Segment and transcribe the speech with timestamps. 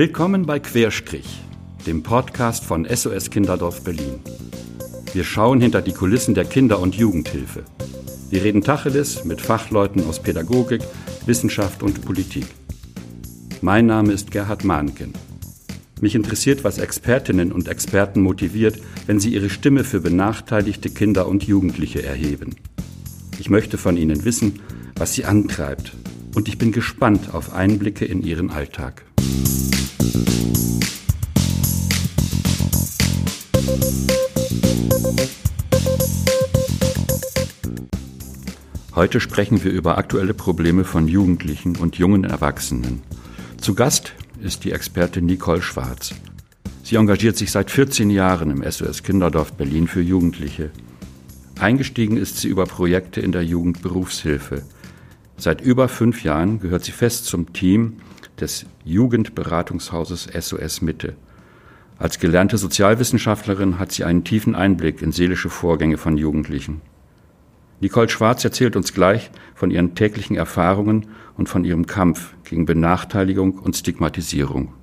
[0.00, 1.42] Willkommen bei Querstrich,
[1.86, 4.20] dem Podcast von SOS Kinderdorf Berlin.
[5.12, 7.64] Wir schauen hinter die Kulissen der Kinder- und Jugendhilfe.
[8.30, 10.80] Wir reden Tacheles mit Fachleuten aus Pädagogik,
[11.26, 12.46] Wissenschaft und Politik.
[13.60, 15.12] Mein Name ist Gerhard Mahnken.
[16.00, 21.42] Mich interessiert, was Expertinnen und Experten motiviert, wenn sie ihre Stimme für benachteiligte Kinder und
[21.42, 22.56] Jugendliche erheben.
[23.38, 24.60] Ich möchte von ihnen wissen,
[24.96, 25.92] was sie antreibt,
[26.34, 29.04] und ich bin gespannt auf Einblicke in ihren Alltag.
[39.00, 43.00] Heute sprechen wir über aktuelle Probleme von Jugendlichen und jungen Erwachsenen.
[43.56, 46.14] Zu Gast ist die Expertin Nicole Schwarz.
[46.82, 50.68] Sie engagiert sich seit 14 Jahren im SOS Kinderdorf Berlin für Jugendliche.
[51.58, 54.64] Eingestiegen ist sie über Projekte in der Jugendberufshilfe.
[55.38, 58.02] Seit über fünf Jahren gehört sie fest zum Team
[58.38, 61.14] des Jugendberatungshauses SOS Mitte.
[61.98, 66.82] Als gelernte Sozialwissenschaftlerin hat sie einen tiefen Einblick in seelische Vorgänge von Jugendlichen.
[67.82, 71.06] Nicole Schwarz erzählt uns gleich von ihren täglichen Erfahrungen
[71.38, 74.74] und von ihrem Kampf gegen Benachteiligung und Stigmatisierung.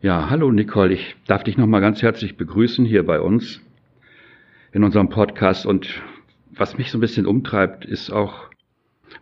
[0.00, 3.60] Ja, hallo Nicole, ich darf dich nochmal ganz herzlich begrüßen hier bei uns
[4.70, 6.02] in unserem Podcast und
[6.52, 8.48] was mich so ein bisschen umtreibt, ist auch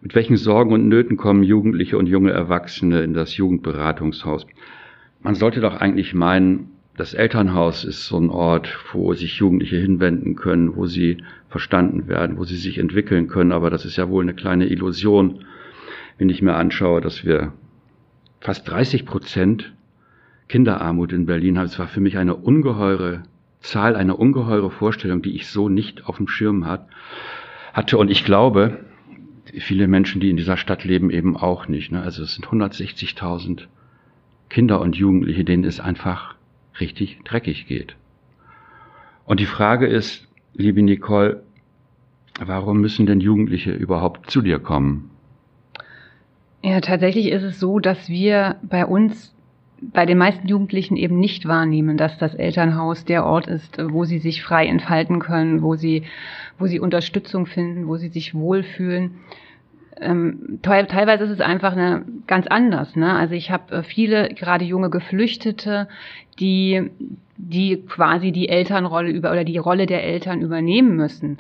[0.03, 4.47] mit welchen Sorgen und Nöten kommen Jugendliche und junge Erwachsene in das Jugendberatungshaus?
[5.23, 10.37] Man sollte doch eigentlich meinen, das Elternhaus ist so ein Ort, wo sich Jugendliche hinwenden
[10.37, 11.23] können, wo sie
[11.53, 13.53] verstanden werden, wo sie sich entwickeln können.
[13.53, 15.45] Aber das ist ja wohl eine kleine Illusion,
[16.19, 17.53] wenn ich mir anschaue, dass wir
[18.41, 19.75] fast 30 Prozent
[20.49, 21.67] Kinderarmut in Berlin haben.
[21.67, 23.23] Es war für mich eine ungeheure
[23.61, 27.99] Zahl, eine ungeheure Vorstellung, die ich so nicht auf dem Schirm hatte.
[27.99, 28.79] Und ich glaube,
[29.59, 31.93] viele Menschen, die in dieser Stadt leben, eben auch nicht.
[31.93, 32.03] Ne?
[32.03, 33.67] Also es sind 160.000
[34.49, 36.35] Kinder und Jugendliche, denen es einfach
[36.81, 37.95] richtig dreckig geht.
[39.27, 41.43] Und die Frage ist, liebe Nicole,
[42.39, 45.11] warum müssen denn Jugendliche überhaupt zu dir kommen?
[46.63, 49.35] Ja, tatsächlich ist es so, dass wir bei uns,
[49.81, 54.19] bei den meisten Jugendlichen eben nicht wahrnehmen, dass das Elternhaus der Ort ist, wo sie
[54.19, 56.05] sich frei entfalten können, wo sie,
[56.59, 59.17] wo sie Unterstützung finden, wo sie sich wohlfühlen
[60.01, 62.97] ähm, teilweise ist es einfach eine, ganz anders.
[62.97, 63.13] Ne?
[63.13, 65.89] Also ich habe äh, viele, gerade junge Geflüchtete,
[66.39, 66.91] die,
[67.37, 71.39] die quasi die Elternrolle über oder die Rolle der Eltern übernehmen müssen.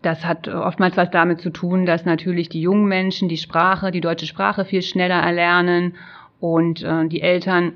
[0.00, 4.00] Das hat oftmals was damit zu tun, dass natürlich die jungen Menschen die Sprache, die
[4.00, 5.94] deutsche Sprache viel schneller erlernen
[6.40, 7.72] und äh, die Eltern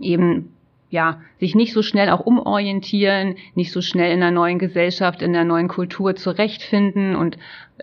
[0.00, 0.52] eben
[0.90, 5.32] ja, sich nicht so schnell auch umorientieren, nicht so schnell in der neuen Gesellschaft, in
[5.32, 7.38] der neuen Kultur zurechtfinden und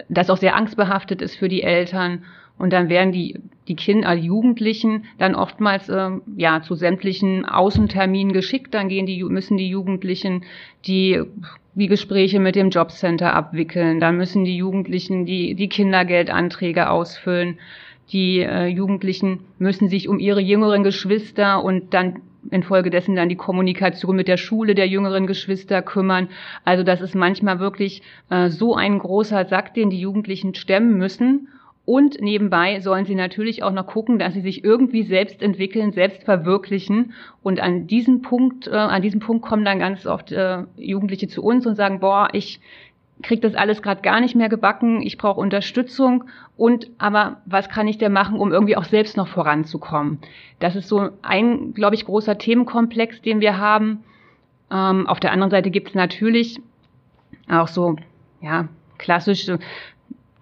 [0.10, 2.24] das auch sehr angstbehaftet ist für die Eltern.
[2.58, 8.32] Und dann werden die, die Kinder, also Jugendlichen dann oftmals äh, ja zu sämtlichen Außenterminen
[8.32, 8.74] geschickt.
[8.74, 10.44] Dann gehen die, müssen die Jugendlichen
[10.86, 11.22] die,
[11.74, 14.00] die Gespräche mit dem Jobcenter abwickeln.
[14.00, 17.58] Dann müssen die Jugendlichen die, die Kindergeldanträge ausfüllen.
[18.12, 22.22] Die äh, Jugendlichen müssen sich um ihre jüngeren Geschwister und dann
[22.52, 26.30] infolgedessen dann die Kommunikation mit der Schule der jüngeren Geschwister kümmern.
[26.66, 31.48] Also das ist manchmal wirklich äh, so ein großer Sack, den die Jugendlichen stemmen müssen.
[31.86, 36.24] Und nebenbei sollen sie natürlich auch noch gucken, dass sie sich irgendwie selbst entwickeln, selbst
[36.24, 37.14] verwirklichen.
[37.42, 41.44] Und an diesem Punkt, äh, an diesem Punkt kommen dann ganz oft äh, Jugendliche zu
[41.44, 42.62] uns und sagen, boah, ich
[43.24, 46.26] kriege das alles gerade gar nicht mehr gebacken, ich brauche Unterstützung
[46.58, 50.20] und aber was kann ich denn machen, um irgendwie auch selbst noch voranzukommen?
[50.60, 54.04] Das ist so ein, glaube ich, großer Themenkomplex, den wir haben.
[54.70, 56.62] Ähm, auf der anderen Seite gibt es natürlich
[57.50, 57.96] auch so
[58.42, 58.68] ja
[58.98, 59.60] klassische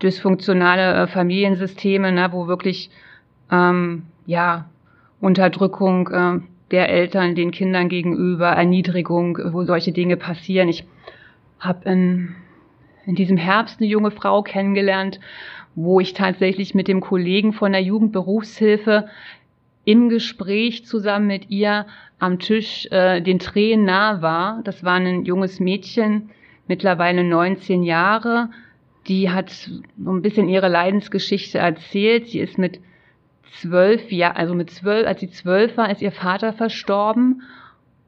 [0.02, 2.90] dysfunktionale äh, Familiensysteme, ne, wo wirklich
[3.52, 4.70] ähm, ja
[5.20, 6.40] Unterdrückung äh,
[6.72, 10.70] der Eltern den Kindern gegenüber, Erniedrigung, wo solche Dinge passieren.
[10.70, 10.86] Ich
[11.60, 12.36] habe in
[13.06, 15.20] in diesem Herbst eine junge Frau kennengelernt,
[15.76, 19.08] wo ich tatsächlich mit dem Kollegen von der Jugendberufshilfe
[19.86, 21.88] im Gespräch zusammen mit ihr
[22.20, 24.62] am Tisch äh, den Tränen nah war.
[24.64, 26.30] Das war ein junges Mädchen,
[26.68, 28.50] mittlerweile 19 Jahre.
[29.08, 29.82] Die hat so
[30.12, 32.28] ein bisschen ihre Leidensgeschichte erzählt.
[32.28, 32.80] Sie ist mit
[33.60, 37.42] zwölf Jahren, also mit zwölf, als sie zwölf war, ist ihr Vater verstorben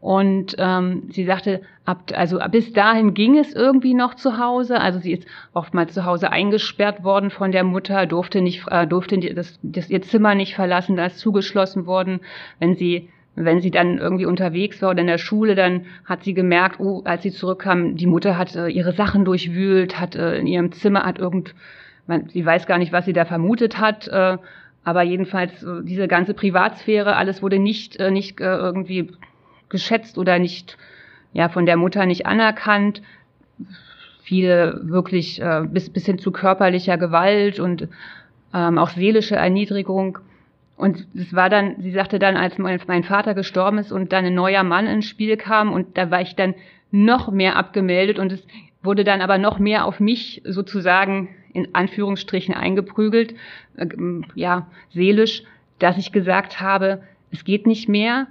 [0.04, 4.82] und ähm, sie sagte, ab, also bis dahin ging es irgendwie noch zu Hause.
[4.82, 9.18] Also sie ist oftmals zu Hause eingesperrt worden von der Mutter, durfte nicht, äh, durfte
[9.34, 12.20] das, das ihr Zimmer nicht verlassen, da ist zugeschlossen worden.
[12.60, 16.34] Wenn sie wenn sie dann irgendwie unterwegs war oder in der Schule, dann hat sie
[16.34, 20.48] gemerkt, oh, als sie zurückkam, die Mutter hat äh, ihre Sachen durchwühlt, hat äh, in
[20.48, 21.56] ihrem Zimmer hat irgend,
[22.08, 24.10] man, sie weiß gar nicht, was sie da vermutet hat.
[24.10, 24.38] Äh,
[24.84, 29.08] Aber jedenfalls diese ganze Privatsphäre, alles wurde nicht, äh, nicht äh, irgendwie
[29.74, 30.78] geschätzt oder nicht,
[31.34, 33.02] ja, von der Mutter nicht anerkannt.
[34.22, 37.90] Viele wirklich äh, bis, bis hin zu körperlicher Gewalt und
[38.54, 40.20] ähm, auch seelische Erniedrigung.
[40.78, 44.26] Und es war dann, sie sagte dann, als mein, mein Vater gestorben ist und dann
[44.26, 46.56] ein neuer Mann ins Spiel kam und da war ich dann
[46.92, 48.46] noch mehr abgemeldet und es
[48.82, 53.36] wurde dann aber noch mehr auf mich sozusagen in Anführungsstrichen eingeprügelt,
[53.78, 53.88] äh,
[54.36, 55.44] ja, seelisch,
[55.80, 58.28] dass ich gesagt habe, es geht nicht mehr.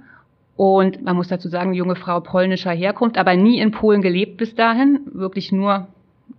[0.55, 4.53] Und man muss dazu sagen, junge Frau polnischer Herkunft, aber nie in Polen gelebt bis
[4.53, 5.87] dahin, wirklich nur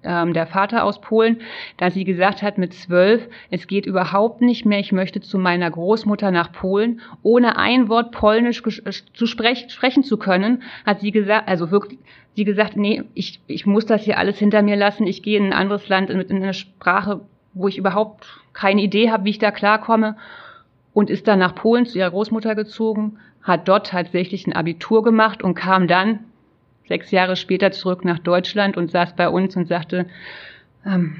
[0.04, 1.40] ähm, der Vater aus Polen,
[1.78, 5.70] da sie gesagt hat mit zwölf, es geht überhaupt nicht mehr, ich möchte zu meiner
[5.70, 11.10] Großmutter nach Polen, ohne ein Wort Polnisch äh, zu sprech sprechen zu können, hat sie
[11.10, 11.98] gesagt, also wirklich,
[12.36, 15.46] sie gesagt, nee, ich, ich muss das hier alles hinter mir lassen, ich gehe in
[15.46, 17.20] ein anderes Land mit in eine Sprache,
[17.52, 20.16] wo ich überhaupt keine Idee habe, wie ich da klarkomme.
[20.92, 25.42] Und ist dann nach Polen zu ihrer Großmutter gezogen, hat dort tatsächlich ein Abitur gemacht
[25.42, 26.20] und kam dann
[26.88, 30.06] sechs Jahre später zurück nach Deutschland und saß bei uns und sagte,
[30.84, 31.16] ähm,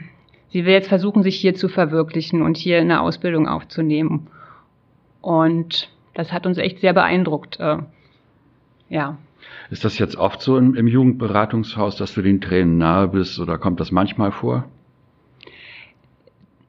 [0.49, 4.29] sie will jetzt versuchen, sich hier zu verwirklichen und hier eine Ausbildung aufzunehmen.
[5.21, 7.61] Und das hat uns echt sehr beeindruckt.
[7.61, 7.79] Äh,
[8.88, 9.19] ja.
[9.70, 13.59] Ist das jetzt oft so im, im Jugendberatungshaus, dass du den Tränen nahe bist oder
[13.59, 14.65] kommt das manchmal vor?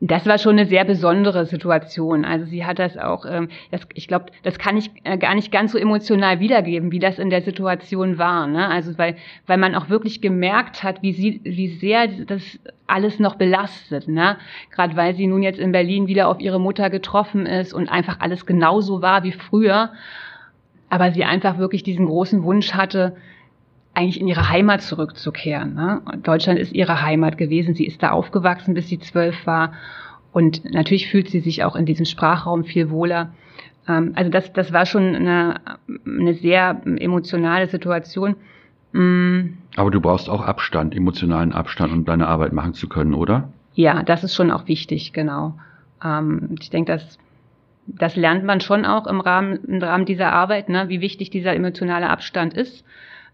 [0.01, 2.25] Das war schon eine sehr besondere Situation.
[2.25, 5.51] Also sie hat das auch, ähm, das, ich glaube, das kann ich äh, gar nicht
[5.51, 8.45] ganz so emotional wiedergeben, wie das in der Situation war.
[8.47, 8.67] Ne?
[8.67, 9.15] Also weil,
[9.47, 14.09] weil man auch wirklich gemerkt hat, wie sie, wie sehr das alles noch belastet.
[14.09, 14.37] Ne?
[14.71, 18.19] Gerade weil sie nun jetzt in Berlin wieder auf ihre Mutter getroffen ist und einfach
[18.19, 19.91] alles genauso war wie früher.
[20.89, 23.15] Aber sie einfach wirklich diesen großen Wunsch hatte,
[23.95, 25.73] eigentlich in ihre Heimat zurückzukehren.
[25.73, 26.01] Ne?
[26.21, 27.73] Deutschland ist ihre Heimat gewesen.
[27.73, 29.73] Sie ist da aufgewachsen, bis sie zwölf war.
[30.31, 33.33] Und natürlich fühlt sie sich auch in diesem Sprachraum viel wohler.
[33.87, 35.55] Ähm, also das, das war schon eine,
[36.05, 38.35] eine sehr emotionale Situation.
[38.91, 39.57] Mm.
[39.77, 43.49] Aber du brauchst auch Abstand, emotionalen Abstand, um deine Arbeit machen zu können, oder?
[43.75, 45.57] Ja, das ist schon auch wichtig, genau.
[46.03, 47.17] Ähm, ich denke, das,
[47.87, 51.55] das lernt man schon auch im Rahmen, im Rahmen dieser Arbeit, ne, wie wichtig dieser
[51.55, 52.85] emotionale Abstand ist.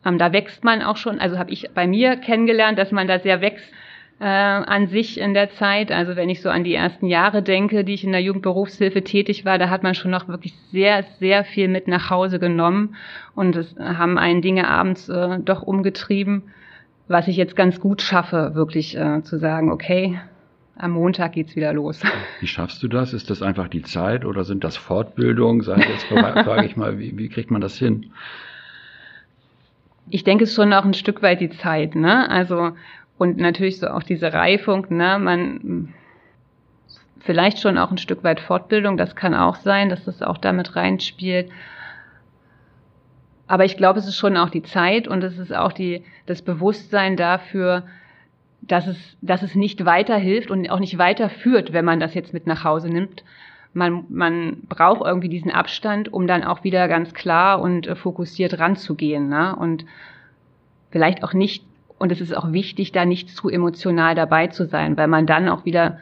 [0.05, 3.19] Ähm, da wächst man auch schon, also habe ich bei mir kennengelernt, dass man da
[3.19, 3.71] sehr wächst
[4.19, 5.91] äh, an sich in der Zeit.
[5.91, 9.45] Also wenn ich so an die ersten Jahre denke, die ich in der Jugendberufshilfe tätig
[9.45, 12.95] war, da hat man schon noch wirklich sehr, sehr viel mit nach Hause genommen
[13.35, 16.43] und es haben einen Dinge abends äh, doch umgetrieben,
[17.07, 20.19] was ich jetzt ganz gut schaffe, wirklich äh, zu sagen, okay,
[20.77, 22.01] am Montag geht's wieder los.
[22.39, 23.13] Wie schaffst du das?
[23.13, 25.61] Ist das einfach die Zeit oder sind das Fortbildungen?
[25.61, 28.11] Sag jetzt frage ich mal, wie, wie kriegt man das hin?
[30.11, 32.29] Ich denke, es ist schon auch ein Stück weit die Zeit, ne?
[32.29, 32.71] Also,
[33.17, 35.17] und natürlich so auch diese Reifung, ne?
[35.19, 35.93] Man,
[37.19, 40.75] vielleicht schon auch ein Stück weit Fortbildung, das kann auch sein, dass das auch damit
[40.75, 41.49] reinspielt.
[43.47, 46.41] Aber ich glaube, es ist schon auch die Zeit und es ist auch die, das
[46.41, 47.83] Bewusstsein dafür,
[48.61, 52.47] dass es, dass es nicht weiterhilft und auch nicht weiterführt, wenn man das jetzt mit
[52.47, 53.23] nach Hause nimmt,
[53.73, 58.59] man, man braucht irgendwie diesen Abstand, um dann auch wieder ganz klar und äh, fokussiert
[58.59, 59.29] ranzugehen.
[59.29, 59.55] Ne?
[59.55, 59.85] Und
[60.89, 61.63] vielleicht auch nicht,
[61.97, 65.47] und es ist auch wichtig, da nicht zu emotional dabei zu sein, weil man dann
[65.47, 65.99] auch wieder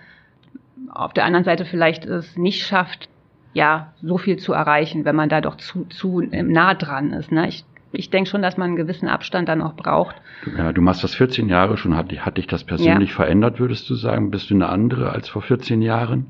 [0.90, 3.10] auf der anderen Seite vielleicht es nicht schafft,
[3.54, 7.32] ja, so viel zu erreichen, wenn man da doch zu, zu nah dran ist.
[7.32, 7.48] Ne?
[7.50, 10.16] Ich, ich denke schon, dass man einen gewissen Abstand dann auch braucht.
[10.58, 11.96] Ja, du machst das 14 Jahre schon.
[11.96, 13.16] Hat, hat dich das persönlich ja.
[13.16, 14.32] verändert, würdest du sagen?
[14.32, 16.28] Bist du eine andere als vor 14 Jahren?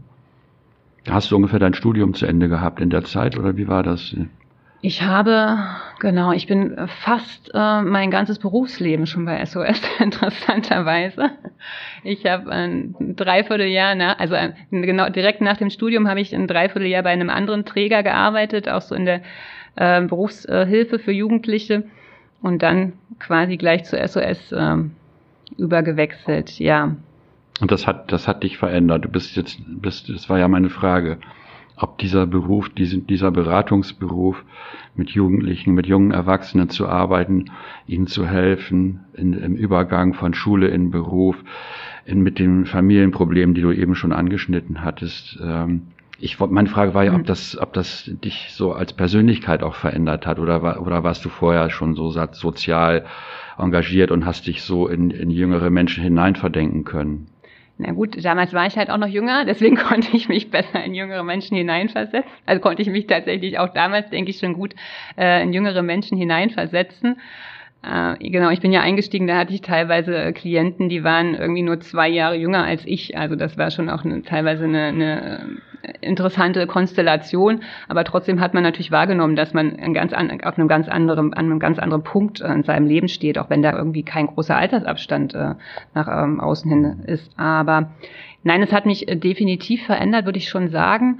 [1.07, 4.15] Hast du ungefähr dein Studium zu Ende gehabt in der Zeit oder wie war das?
[4.81, 5.57] Ich habe,
[5.99, 11.31] genau, ich bin fast äh, mein ganzes Berufsleben schon bei SOS, interessanterweise.
[12.03, 16.47] Ich habe ein Dreivierteljahr, nach, also ein, genau direkt nach dem Studium habe ich ein
[16.47, 19.21] Dreivierteljahr bei einem anderen Träger gearbeitet, auch so in der
[19.75, 21.83] äh, Berufshilfe für Jugendliche
[22.41, 24.77] und dann quasi gleich zu SOS äh,
[25.57, 26.95] übergewechselt, ja.
[27.59, 29.05] Und das hat, das hat dich verändert.
[29.05, 31.17] Du bist jetzt, bist, das war ja meine Frage,
[31.75, 34.43] ob dieser Beruf, dieser Beratungsberuf
[34.95, 37.45] mit Jugendlichen, mit jungen Erwachsenen zu arbeiten,
[37.87, 41.37] ihnen zu helfen, in, im Übergang von Schule in Beruf,
[42.05, 45.39] in, mit den Familienproblemen, die du eben schon angeschnitten hattest.
[45.41, 45.83] Ähm,
[46.19, 47.25] ich, meine Frage war ja, ob mhm.
[47.25, 51.69] das, ob das dich so als Persönlichkeit auch verändert hat oder, oder warst du vorher
[51.69, 53.05] schon so sozial
[53.57, 57.27] engagiert und hast dich so in, in jüngere Menschen hineinverdenken können?
[57.81, 60.93] Na gut, damals war ich halt auch noch jünger, deswegen konnte ich mich besser in
[60.93, 62.29] jüngere Menschen hineinversetzen.
[62.45, 64.75] Also konnte ich mich tatsächlich auch damals, denke ich, schon gut
[65.17, 67.21] äh, in jüngere Menschen hineinversetzen.
[67.81, 71.79] Äh, genau, ich bin ja eingestiegen, da hatte ich teilweise Klienten, die waren irgendwie nur
[71.79, 73.17] zwei Jahre jünger als ich.
[73.17, 75.57] Also das war schon auch eine, teilweise eine, eine
[76.01, 80.67] interessante Konstellation, aber trotzdem hat man natürlich wahrgenommen, dass man ein ganz an, auf einem
[80.67, 84.03] ganz anderen, an einem ganz anderen Punkt in seinem Leben steht, auch wenn da irgendwie
[84.03, 85.55] kein großer Altersabstand äh,
[85.93, 87.31] nach ähm, außen hin ist.
[87.37, 87.91] Aber
[88.43, 91.19] nein, es hat mich äh, definitiv verändert, würde ich schon sagen,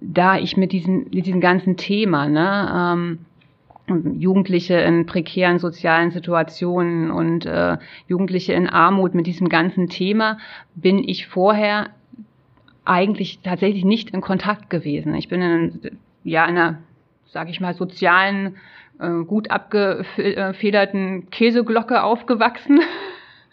[0.00, 3.18] da ich mit diesem, mit diesem ganzen Thema, ne, ähm,
[3.88, 10.38] Jugendliche in prekären sozialen Situationen und äh, Jugendliche in Armut mit diesem ganzen Thema
[10.74, 11.90] bin ich vorher
[12.84, 15.14] eigentlich tatsächlich nicht in Kontakt gewesen.
[15.14, 16.78] Ich bin in ja, einer,
[17.26, 18.56] sage ich mal, sozialen,
[18.98, 22.80] äh, gut abgefederten Käseglocke aufgewachsen.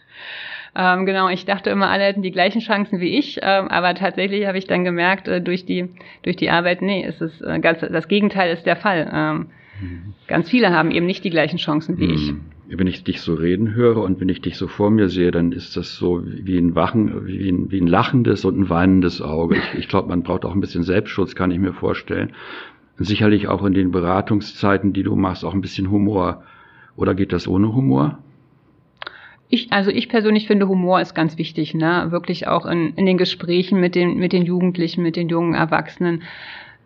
[0.76, 4.46] ähm, genau, ich dachte immer, alle hätten die gleichen Chancen wie ich, ähm, aber tatsächlich
[4.46, 5.88] habe ich dann gemerkt, äh, durch die
[6.22, 9.10] durch die Arbeit, nee, es ist äh, ganz das Gegenteil ist der Fall.
[9.12, 10.14] Ähm, mhm.
[10.26, 12.14] Ganz viele haben eben nicht die gleichen Chancen wie mhm.
[12.14, 12.32] ich
[12.70, 15.52] wenn ich dich so reden höre und wenn ich dich so vor mir sehe, dann
[15.52, 19.56] ist das so wie ein Wachen, wie ein, wie ein lachendes und ein weinendes Auge.
[19.56, 22.32] Ich, ich glaube, man braucht auch ein bisschen Selbstschutz, kann ich mir vorstellen.
[22.96, 26.44] sicherlich auch in den Beratungszeiten, die du machst, auch ein bisschen Humor.
[26.96, 28.18] Oder geht das ohne Humor?
[29.48, 32.06] Ich, also ich persönlich finde, Humor ist ganz wichtig, ne?
[32.10, 36.22] Wirklich auch in, in den Gesprächen mit den, mit den Jugendlichen, mit den jungen Erwachsenen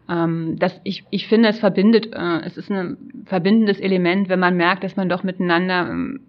[0.09, 2.97] ähm, das, ich, ich finde, es verbindet, äh, es ist ein
[3.27, 6.21] verbindendes Element, wenn man merkt, dass man doch miteinander ähm,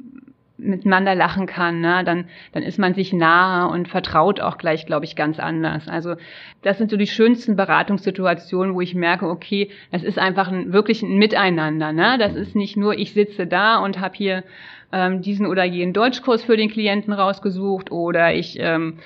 [0.57, 2.03] miteinander lachen kann, ne?
[2.05, 5.87] dann, dann ist man sich nahe und vertraut auch gleich, glaube ich, ganz anders.
[5.87, 6.15] Also
[6.61, 11.03] das sind so die schönsten Beratungssituationen, wo ich merke, okay, das ist einfach ein, wirklich
[11.03, 11.91] ein Miteinander.
[11.91, 12.17] Ne?
[12.19, 14.43] Das ist nicht nur, ich sitze da und habe hier
[14.91, 18.99] ähm, diesen oder jenen Deutschkurs für den Klienten rausgesucht oder ich ähm,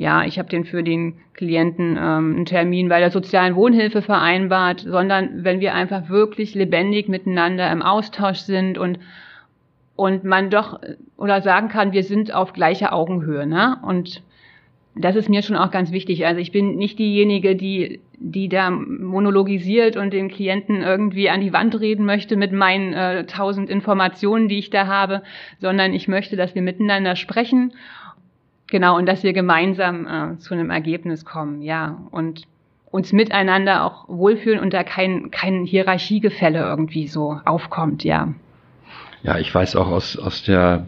[0.00, 4.80] ja, ich habe den für den Klienten ähm, einen Termin bei der sozialen Wohnhilfe vereinbart,
[4.80, 8.98] sondern wenn wir einfach wirklich lebendig miteinander im Austausch sind und
[9.96, 10.80] und man doch
[11.18, 13.76] oder sagen kann, wir sind auf gleicher Augenhöhe, ne?
[13.82, 14.22] Und
[14.94, 16.24] das ist mir schon auch ganz wichtig.
[16.24, 21.52] Also ich bin nicht diejenige, die die da monologisiert und den Klienten irgendwie an die
[21.52, 25.22] Wand reden möchte mit meinen äh, tausend Informationen, die ich da habe,
[25.58, 27.72] sondern ich möchte, dass wir miteinander sprechen
[28.70, 31.98] Genau, und dass wir gemeinsam äh, zu einem Ergebnis kommen, ja.
[32.10, 32.42] Und
[32.90, 38.32] uns miteinander auch wohlfühlen und da kein, kein Hierarchiegefälle irgendwie so aufkommt, ja.
[39.22, 40.86] Ja, ich weiß auch aus, aus der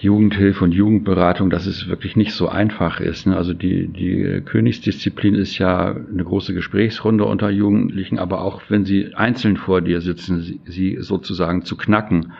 [0.00, 3.26] Jugendhilfe und Jugendberatung, dass es wirklich nicht so einfach ist.
[3.26, 3.36] Ne?
[3.36, 9.14] Also die, die Königsdisziplin ist ja eine große Gesprächsrunde unter Jugendlichen, aber auch wenn sie
[9.14, 12.32] einzeln vor dir sitzen, sie, sie sozusagen zu knacken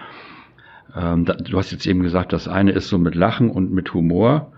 [0.97, 4.53] ähm, du hast jetzt eben gesagt, das eine ist so mit Lachen und mit Humor.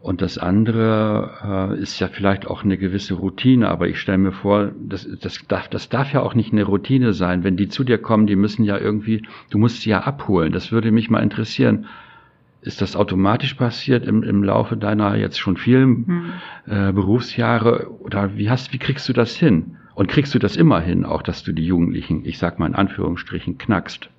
[0.00, 4.30] Und das andere äh, ist ja vielleicht auch eine gewisse Routine, aber ich stelle mir
[4.30, 7.42] vor, das, das, darf, das darf ja auch nicht eine Routine sein.
[7.42, 10.52] Wenn die zu dir kommen, die müssen ja irgendwie, du musst sie ja abholen.
[10.52, 11.86] Das würde mich mal interessieren.
[12.60, 16.32] Ist das automatisch passiert im, im Laufe deiner jetzt schon vielen hm.
[16.66, 17.90] äh, Berufsjahre?
[18.00, 19.76] Oder wie hast, wie kriegst du das hin?
[19.96, 22.74] Und kriegst du das immer hin, auch dass du die Jugendlichen, ich sag mal in
[22.74, 24.10] Anführungsstrichen, knackst?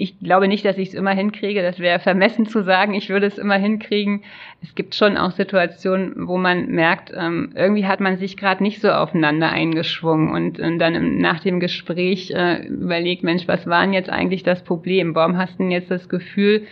[0.00, 1.62] Ich glaube nicht, dass ich es immer hinkriege.
[1.62, 4.22] Das wäre vermessen zu sagen, ich würde es immer hinkriegen.
[4.62, 8.80] Es gibt schon auch Situationen, wo man merkt, ähm, irgendwie hat man sich gerade nicht
[8.80, 13.82] so aufeinander eingeschwungen und, und dann im, nach dem Gespräch äh, überlegt, Mensch, was war
[13.82, 15.14] denn jetzt eigentlich das Problem?
[15.14, 16.66] Warum hast du denn jetzt das Gefühl,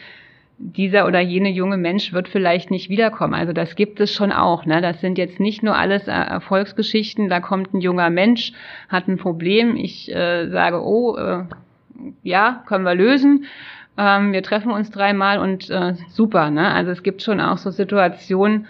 [0.59, 3.35] dieser oder jene junge Mensch wird vielleicht nicht wiederkommen.
[3.35, 4.67] Also das gibt es schon auch.
[4.67, 4.81] Ne?
[4.81, 7.29] Das sind jetzt nicht nur alles Erfolgsgeschichten.
[7.29, 8.53] Da kommt ein junger Mensch,
[8.89, 9.77] hat ein Problem.
[9.77, 11.45] Ich äh, sage, oh, äh,
[12.23, 13.47] ja, können wir lösen.
[13.97, 16.51] Ähm, wir treffen uns dreimal und äh, super.
[16.51, 16.73] Ne?
[16.73, 18.67] Also es gibt schon auch so Situationen,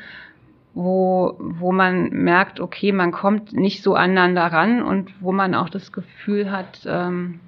[0.74, 5.68] wo, wo man merkt, okay, man kommt nicht so aneinander ran und wo man auch
[5.68, 7.40] das Gefühl hat, ähm,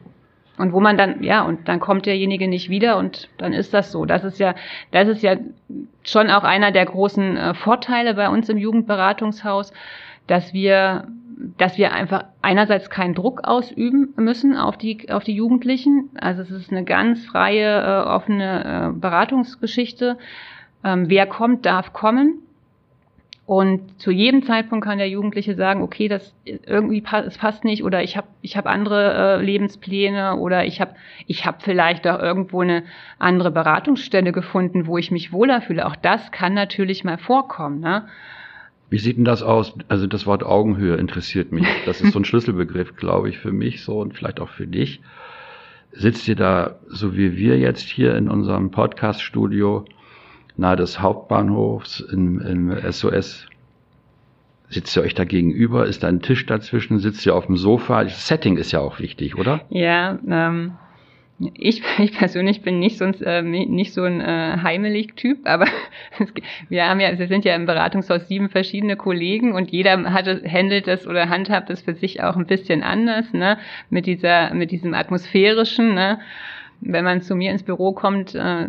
[0.61, 3.91] und wo man dann, ja, und dann kommt derjenige nicht wieder und dann ist das
[3.91, 4.05] so.
[4.05, 4.55] Das ist ja,
[4.91, 5.37] das ist ja
[6.03, 9.73] schon auch einer der großen äh, Vorteile bei uns im Jugendberatungshaus,
[10.27, 11.09] dass wir
[11.59, 16.11] dass wir einfach einerseits keinen Druck ausüben müssen auf die, auf die Jugendlichen.
[16.21, 20.19] Also es ist eine ganz freie, äh, offene äh, Beratungsgeschichte.
[20.85, 22.43] Ähm, wer kommt, darf kommen.
[23.47, 27.83] Und zu jedem Zeitpunkt kann der Jugendliche sagen, okay, das irgendwie passt, es passt nicht
[27.83, 30.95] oder ich habe ich hab andere äh, Lebenspläne oder ich habe
[31.27, 32.85] ich hab vielleicht auch irgendwo eine
[33.19, 35.87] andere Beratungsstelle gefunden, wo ich mich wohler fühle.
[35.87, 37.81] Auch das kann natürlich mal vorkommen.
[37.81, 38.07] Ne?
[38.91, 39.73] Wie sieht denn das aus?
[39.89, 41.67] Also das Wort Augenhöhe interessiert mich.
[41.87, 45.01] Das ist so ein Schlüsselbegriff, glaube ich, für mich so und vielleicht auch für dich.
[45.93, 49.85] Sitzt ihr da, so wie wir jetzt hier in unserem Podcast-Studio
[50.57, 53.47] nahe des Hauptbahnhofs im, im SOS?
[54.69, 55.87] Sitzt ihr euch da gegenüber?
[55.87, 56.99] Ist da ein Tisch dazwischen?
[56.99, 58.03] Sitzt ihr auf dem Sofa?
[58.05, 59.63] Das Setting ist ja auch wichtig, oder?
[59.71, 60.73] Ja, ähm,
[61.55, 65.67] Ich, ich persönlich bin nicht so ein, äh, nicht so ein äh, Heimelig-Typ, aber
[66.69, 70.87] wir haben ja, wir sind ja im Beratungshaus sieben verschiedene Kollegen und jeder hat, handelt
[70.87, 73.59] das oder handhabt das für sich auch ein bisschen anders, ne?
[73.89, 76.21] Mit dieser, mit diesem atmosphärischen, ne?
[76.83, 78.69] Wenn man zu mir ins Büro kommt, äh,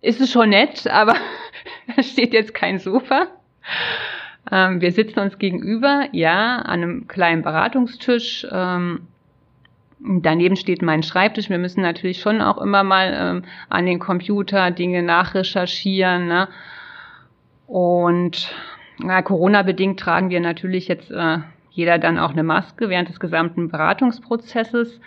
[0.00, 1.16] ist es schon nett, aber
[1.96, 3.26] da steht jetzt kein Sofa.
[4.50, 8.46] Ähm, wir sitzen uns gegenüber, ja, an einem kleinen Beratungstisch.
[8.50, 9.00] Ähm,
[9.98, 11.48] Daneben steht mein Schreibtisch.
[11.48, 16.28] Wir müssen natürlich schon auch immer mal ähm, an den Computer Dinge nachrecherchieren.
[16.28, 16.48] Ne?
[17.66, 18.54] Und
[19.02, 21.38] ja, Corona-bedingt tragen wir natürlich jetzt äh,
[21.70, 25.00] jeder dann auch eine Maske während des gesamten Beratungsprozesses.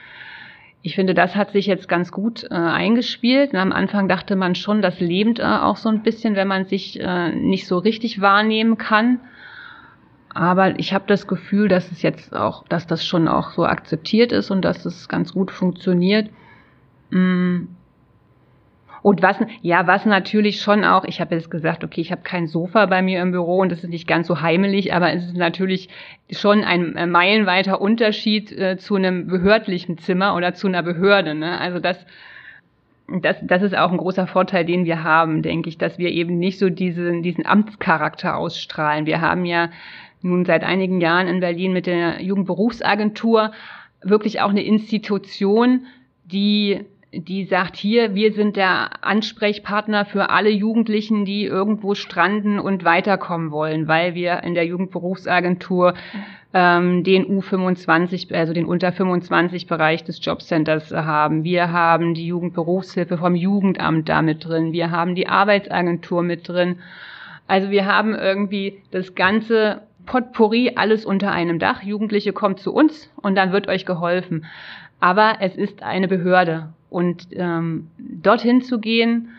[0.82, 3.54] Ich finde, das hat sich jetzt ganz gut äh, eingespielt.
[3.54, 6.66] Und am Anfang dachte man schon, das lebt äh, auch so ein bisschen, wenn man
[6.66, 9.20] sich äh, nicht so richtig wahrnehmen kann.
[10.34, 14.32] Aber ich habe das Gefühl, dass es jetzt auch, dass das schon auch so akzeptiert
[14.32, 16.30] ist und dass es ganz gut funktioniert.
[17.10, 17.64] Mm.
[19.02, 22.48] Und was, ja, was natürlich schon auch, ich habe jetzt gesagt, okay, ich habe kein
[22.48, 25.38] Sofa bei mir im Büro und das ist nicht ganz so heimelig, aber es ist
[25.38, 25.88] natürlich
[26.30, 31.34] schon ein äh, meilenweiter Unterschied äh, zu einem behördlichen Zimmer oder zu einer Behörde.
[31.34, 31.58] Ne?
[31.60, 32.06] Also das,
[33.22, 36.38] das, das ist auch ein großer Vorteil, den wir haben, denke ich, dass wir eben
[36.38, 39.06] nicht so diesen, diesen Amtscharakter ausstrahlen.
[39.06, 39.70] Wir haben ja
[40.22, 43.52] nun seit einigen Jahren in Berlin mit der Jugendberufsagentur
[44.02, 45.86] wirklich auch eine Institution,
[46.26, 52.84] die die sagt, hier, wir sind der Ansprechpartner für alle Jugendlichen, die irgendwo stranden und
[52.84, 55.96] weiterkommen wollen, weil wir in der Jugendberufsagentur
[56.54, 61.44] ähm, den U25, also den unter 25 Bereich des Jobcenters haben.
[61.44, 64.72] Wir haben die Jugendberufshilfe vom Jugendamt da mit drin.
[64.72, 66.78] Wir haben die Arbeitsagentur mit drin.
[67.48, 71.84] Also wir haben irgendwie das ganze Potpourri, alles unter einem Dach.
[71.84, 74.46] Jugendliche kommt zu uns und dann wird euch geholfen.
[75.00, 79.30] Aber es ist eine Behörde und ähm, dorthin zu gehen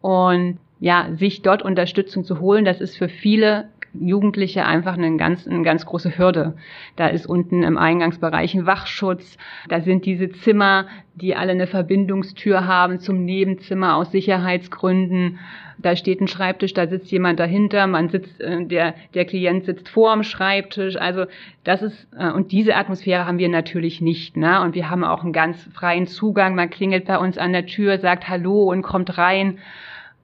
[0.00, 5.46] und ja, sich dort Unterstützung zu holen, das ist für viele Jugendliche einfach eine ganz,
[5.46, 6.54] eine ganz große Hürde.
[6.96, 9.38] Da ist unten im Eingangsbereich ein Wachschutz.
[9.68, 15.38] Da sind diese Zimmer, die alle eine Verbindungstür haben zum Nebenzimmer aus Sicherheitsgründen.
[15.78, 19.88] Da steht ein Schreibtisch, da sitzt jemand dahinter, man sitzt, äh, der, der Klient sitzt
[19.88, 20.96] vor dem Schreibtisch.
[20.96, 21.26] Also
[21.64, 24.60] das ist, äh, und diese Atmosphäre haben wir natürlich nicht, ne?
[24.60, 26.56] Und wir haben auch einen ganz freien Zugang.
[26.56, 29.58] Man klingelt bei uns an der Tür, sagt Hallo und kommt rein.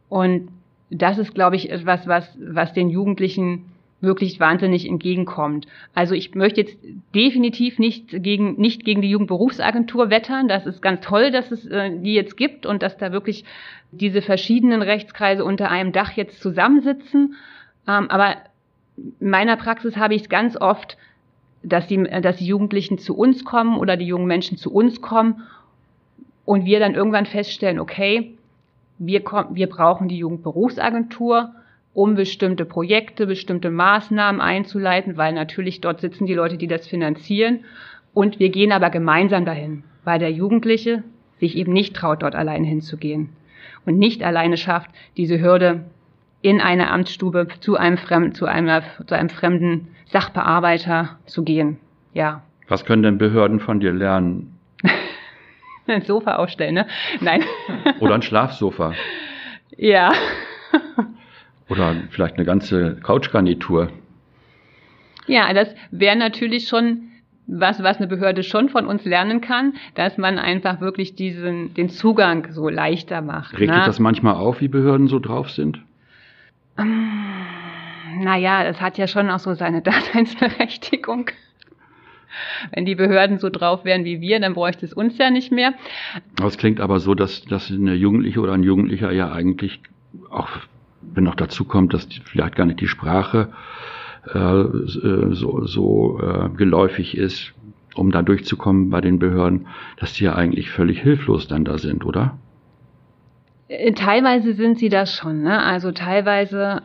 [0.08, 0.48] Und
[0.90, 3.66] das ist, glaube ich, etwas, was, was den Jugendlichen
[4.04, 5.66] wirklich wahnsinnig entgegenkommt.
[5.94, 6.76] Also ich möchte jetzt
[7.14, 10.46] definitiv nicht gegen, nicht gegen die Jugendberufsagentur wettern.
[10.46, 13.44] Das ist ganz toll, dass es äh, die jetzt gibt und dass da wirklich
[13.90, 17.34] diese verschiedenen Rechtskreise unter einem Dach jetzt zusammensitzen.
[17.88, 18.36] Ähm, aber
[18.96, 20.96] in meiner Praxis habe ich es ganz oft,
[21.62, 25.42] dass die, dass die Jugendlichen zu uns kommen oder die jungen Menschen zu uns kommen
[26.44, 28.36] und wir dann irgendwann feststellen, okay,
[28.98, 31.54] wir, wir brauchen die Jugendberufsagentur,
[31.92, 37.60] um bestimmte Projekte, bestimmte Maßnahmen einzuleiten, weil natürlich dort sitzen die Leute, die das finanzieren.
[38.12, 41.04] Und wir gehen aber gemeinsam dahin, weil der Jugendliche
[41.38, 43.30] sich eben nicht traut, dort allein hinzugehen
[43.86, 45.84] und nicht alleine schafft, diese Hürde
[46.42, 51.78] in eine Amtsstube zu einem, Fremd, zu einem, zu einem fremden Sachbearbeiter zu gehen.
[52.12, 52.42] Ja.
[52.68, 54.53] Was können denn Behörden von dir lernen?
[55.86, 56.86] Ein Sofa aufstellen, ne?
[57.20, 57.44] Nein.
[58.00, 58.92] Oder ein Schlafsofa.
[59.76, 60.12] Ja.
[61.68, 63.90] Oder vielleicht eine ganze Couchgarnitur.
[65.26, 67.10] Ja, das wäre natürlich schon
[67.46, 71.90] was, was eine Behörde schon von uns lernen kann, dass man einfach wirklich diesen, den
[71.90, 73.58] Zugang so leichter macht.
[73.58, 73.82] Regt ne?
[73.84, 75.80] das manchmal auf, wie Behörden so drauf sind?
[76.76, 81.30] Naja, es hat ja schon auch so seine Daseinsberechtigung.
[82.72, 85.74] Wenn die Behörden so drauf wären wie wir, dann bräuchte es uns ja nicht mehr.
[86.44, 89.80] Es klingt aber so, dass, dass eine Jugendliche oder ein Jugendlicher ja eigentlich
[90.30, 90.48] auch,
[91.00, 93.52] wenn noch dazu kommt, dass die, vielleicht gar nicht die Sprache
[94.32, 94.64] äh,
[95.32, 97.52] so, so äh, geläufig ist,
[97.94, 99.66] um da durchzukommen bei den Behörden,
[99.98, 102.38] dass die ja eigentlich völlig hilflos dann da sind, oder?
[103.68, 105.42] Äh, teilweise sind sie das schon.
[105.42, 105.62] Ne?
[105.62, 106.82] Also teilweise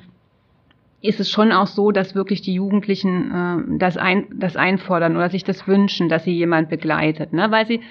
[1.02, 5.30] ist es schon auch so, dass wirklich die Jugendlichen äh, das, ein, das einfordern oder
[5.30, 7.52] sich das wünschen, dass sie jemand begleitet, ne?
[7.52, 7.82] weil sie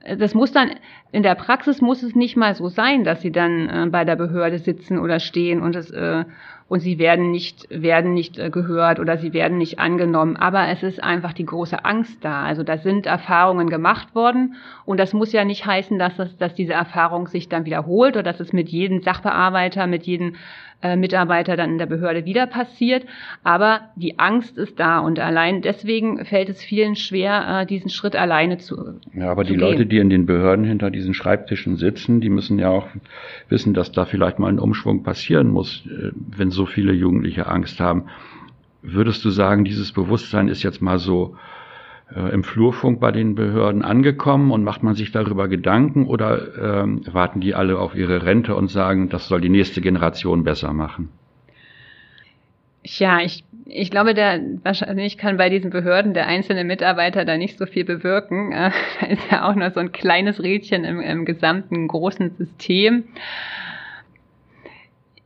[0.00, 0.70] äh, das muss dann
[1.12, 4.16] in der Praxis muss es nicht mal so sein, dass sie dann äh, bei der
[4.16, 6.24] Behörde sitzen oder stehen und es äh,
[6.70, 10.36] und sie werden nicht, werden nicht äh, gehört oder sie werden nicht angenommen.
[10.36, 12.44] Aber es ist einfach die große Angst da.
[12.44, 16.54] Also da sind Erfahrungen gemacht worden und das muss ja nicht heißen, dass, das, dass
[16.54, 20.36] diese Erfahrung sich dann wiederholt oder dass es mit jedem Sachbearbeiter, mit jedem
[20.82, 23.04] äh, Mitarbeiter dann in der Behörde wieder passiert.
[23.44, 28.16] Aber die Angst ist da und allein deswegen fällt es vielen schwer, äh, diesen Schritt
[28.16, 29.00] alleine zu.
[29.14, 29.68] Ja, aber zu die gehen.
[29.68, 32.88] Leute, die in den Behörden hinter diesen Schreibtischen sitzen, die müssen ja auch
[33.48, 37.80] wissen, dass da vielleicht mal ein Umschwung passieren muss, äh, wenn so viele Jugendliche Angst
[37.80, 38.04] haben.
[38.82, 41.36] Würdest du sagen, dieses Bewusstsein ist jetzt mal so
[42.14, 47.40] im Flurfunk bei den Behörden angekommen und macht man sich darüber Gedanken oder ähm, warten
[47.40, 51.10] die alle auf ihre Rente und sagen, das soll die nächste Generation besser machen?
[52.82, 57.58] Ja, ich, ich glaube, der wahrscheinlich kann bei diesen Behörden der einzelne Mitarbeiter da nicht
[57.58, 58.52] so viel bewirken.
[58.52, 58.70] Äh,
[59.00, 63.04] da ist ja auch noch so ein kleines Rädchen im, im gesamten großen System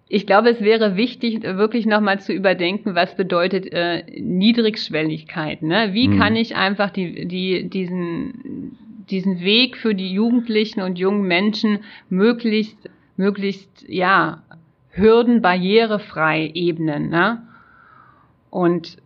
[0.08, 5.62] ich glaube, es wäre wichtig, wirklich nochmal zu überdenken, was bedeutet äh, Niedrigschwelligkeit.
[5.62, 5.90] Ne?
[5.92, 6.18] Wie mhm.
[6.18, 8.76] kann ich einfach die, die, diesen,
[9.10, 14.42] diesen Weg für die Jugendlichen und jungen Menschen möglichst, möglichst, ja,
[14.90, 17.08] Hürden barrierefrei ebnen.
[17.08, 17.42] Ne?
[18.50, 18.98] Und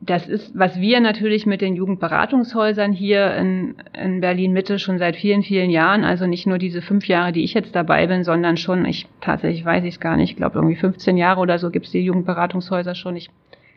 [0.00, 5.14] das ist, was wir natürlich mit den Jugendberatungshäusern hier in, in Berlin Mitte schon seit
[5.14, 8.56] vielen, vielen Jahren, also nicht nur diese fünf Jahre, die ich jetzt dabei bin, sondern
[8.56, 11.70] schon, ich tatsächlich weiß ich es gar nicht, ich glaube irgendwie 15 Jahre oder so
[11.70, 13.14] gibt es die Jugendberatungshäuser schon.
[13.14, 13.30] Ich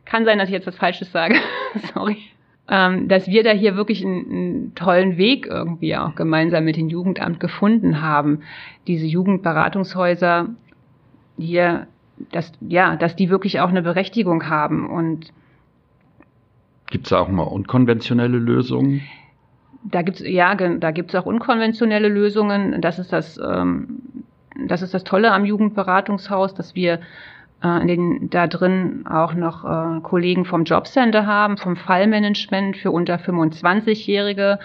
[0.05, 1.35] kann sein, dass ich jetzt was Falsches sage.
[1.93, 2.17] Sorry.
[2.67, 6.89] Ähm, dass wir da hier wirklich einen, einen tollen Weg irgendwie auch gemeinsam mit dem
[6.89, 8.41] Jugendamt gefunden haben.
[8.87, 10.49] Diese Jugendberatungshäuser
[11.37, 11.87] hier,
[12.31, 15.33] dass, ja, dass die wirklich auch eine Berechtigung haben und
[16.93, 19.01] Gibt es auch mal unkonventionelle Lösungen?
[19.83, 22.81] Da gibt's ja, da gibt's auch unkonventionelle Lösungen.
[22.81, 24.01] Das ist das, ähm,
[24.67, 26.99] das ist das Tolle am Jugendberatungshaus, dass wir
[27.63, 33.15] äh, den, da drin auch noch äh, Kollegen vom Jobcenter haben, vom Fallmanagement für unter
[33.15, 34.59] 25-Jährige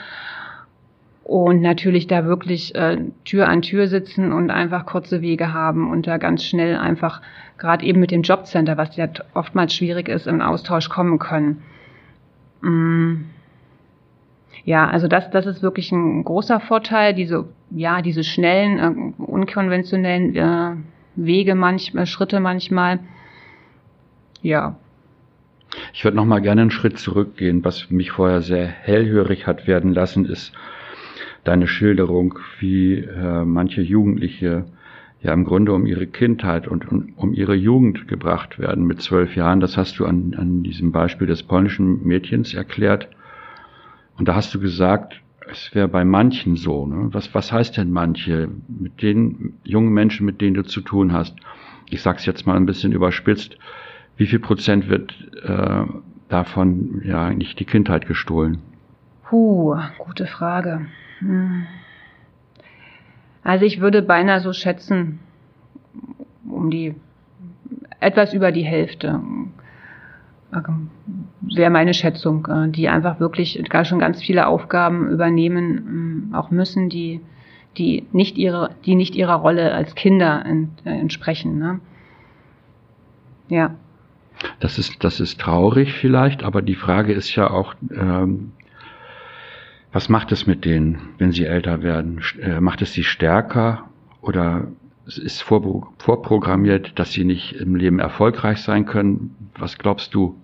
[1.24, 6.06] und natürlich da wirklich äh, Tür an Tür sitzen und einfach kurze Wege haben und
[6.06, 7.22] da ganz schnell einfach
[7.56, 11.62] gerade eben mit dem Jobcenter, was ja oftmals schwierig ist, im Austausch kommen können.
[12.60, 13.24] Mm.
[14.64, 20.36] Ja, also das, das ist wirklich ein großer Vorteil, diese, ja, diese schnellen, äh, unkonventionellen
[20.36, 20.76] äh,
[21.16, 23.00] Wege manchmal, Schritte manchmal.
[24.42, 24.76] Ja.
[25.92, 27.64] Ich würde noch mal gerne einen Schritt zurückgehen.
[27.64, 30.52] Was mich vorher sehr hellhörig hat werden lassen, ist
[31.44, 34.66] deine Schilderung, wie äh, manche Jugendliche
[35.20, 39.60] ja im Grunde um ihre Kindheit und um, ihre Jugend gebracht werden mit zwölf Jahren.
[39.60, 43.08] Das hast du an, an diesem Beispiel des polnischen Mädchens erklärt.
[44.16, 46.86] Und da hast du gesagt, es wäre bei manchen so.
[46.86, 47.08] Ne?
[47.12, 48.48] Was, was heißt denn manche?
[48.68, 51.36] Mit den jungen Menschen, mit denen du zu tun hast.
[51.90, 53.58] Ich sag's jetzt mal ein bisschen überspitzt.
[54.16, 55.84] Wie viel Prozent wird äh,
[56.28, 58.58] davon ja eigentlich die Kindheit gestohlen?
[59.24, 60.86] Puh, gute Frage.
[61.20, 61.66] Hm.
[63.48, 65.20] Also ich würde beinahe so schätzen,
[66.46, 66.94] um die
[67.98, 69.22] etwas über die Hälfte
[71.40, 76.90] wäre meine Schätzung, äh, die einfach wirklich gar schon ganz viele Aufgaben übernehmen, auch müssen,
[76.90, 77.22] die,
[77.78, 81.58] die nicht ihre, die nicht ihrer Rolle als Kinder äh, entsprechen.
[81.58, 81.80] Ne?
[83.48, 83.76] Ja.
[84.60, 88.52] Das ist, das ist traurig vielleicht, aber die Frage ist ja auch, ähm,
[89.92, 92.20] was macht es mit denen, wenn sie älter werden?
[92.40, 93.88] Äh, macht es sie stärker
[94.20, 94.68] oder
[95.06, 99.50] ist vorprogrammiert, dass sie nicht im Leben erfolgreich sein können?
[99.56, 100.36] Was glaubst du?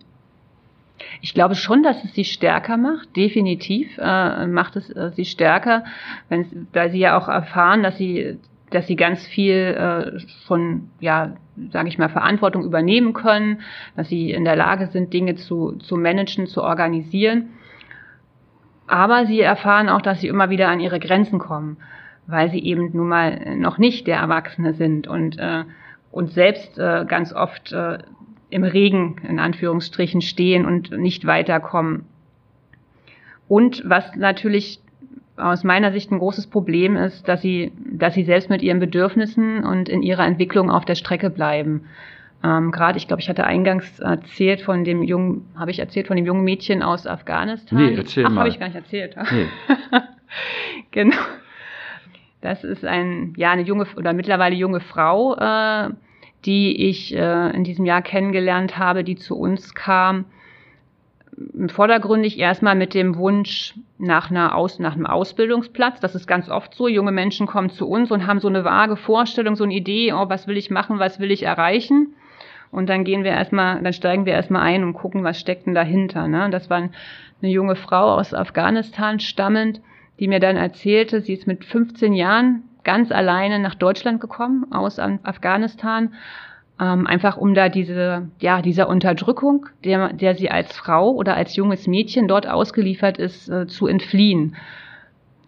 [1.20, 3.14] Ich glaube schon, dass es sie stärker macht.
[3.16, 5.84] Definitiv äh, macht es äh, sie stärker,
[6.28, 8.38] wenn, weil sie ja auch erfahren, dass sie,
[8.70, 11.36] dass sie ganz viel äh, von, ja,
[11.70, 13.60] sage ich mal, Verantwortung übernehmen können,
[13.96, 17.50] dass sie in der Lage sind, Dinge zu, zu managen, zu organisieren.
[18.86, 21.78] Aber sie erfahren auch, dass sie immer wieder an ihre Grenzen kommen,
[22.26, 25.64] weil sie eben nun mal noch nicht der Erwachsene sind und, äh,
[26.10, 27.98] und selbst äh, ganz oft äh,
[28.50, 32.06] im Regen in Anführungsstrichen stehen und nicht weiterkommen.
[33.48, 34.80] Und was natürlich
[35.36, 39.64] aus meiner Sicht ein großes Problem ist, dass sie, dass sie selbst mit ihren Bedürfnissen
[39.64, 41.86] und in ihrer Entwicklung auf der Strecke bleiben.
[42.44, 46.16] Ähm, Gerade, ich glaube, ich hatte eingangs erzählt von dem jungen, habe ich erzählt von
[46.16, 47.78] dem jungen Mädchen aus Afghanistan?
[47.78, 48.40] Nee, erzähl Ach, mal.
[48.40, 49.16] habe ich gar nicht erzählt.
[49.32, 49.46] Nee.
[50.90, 51.16] genau.
[52.42, 55.88] Das ist ein, ja, eine junge oder mittlerweile junge Frau, äh,
[56.44, 60.26] die ich äh, in diesem Jahr kennengelernt habe, die zu uns kam.
[61.68, 65.98] Vordergründig erstmal mit dem Wunsch nach, einer Aus, nach einem Ausbildungsplatz.
[66.00, 66.88] Das ist ganz oft so.
[66.88, 70.28] Junge Menschen kommen zu uns und haben so eine vage Vorstellung, so eine Idee, oh,
[70.28, 72.14] was will ich machen, was will ich erreichen
[72.74, 75.74] und dann gehen wir erstmal, dann steigen wir erstmal ein und gucken, was steckt denn
[75.74, 76.26] dahinter.
[76.26, 76.48] Ne?
[76.50, 79.80] Das war eine junge Frau aus Afghanistan stammend,
[80.18, 84.98] die mir dann erzählte, sie ist mit 15 Jahren ganz alleine nach Deutschland gekommen aus
[84.98, 86.14] Afghanistan,
[86.80, 91.54] ähm, einfach um da diese, ja, dieser Unterdrückung, der, der sie als Frau oder als
[91.54, 94.56] junges Mädchen dort ausgeliefert ist, äh, zu entfliehen.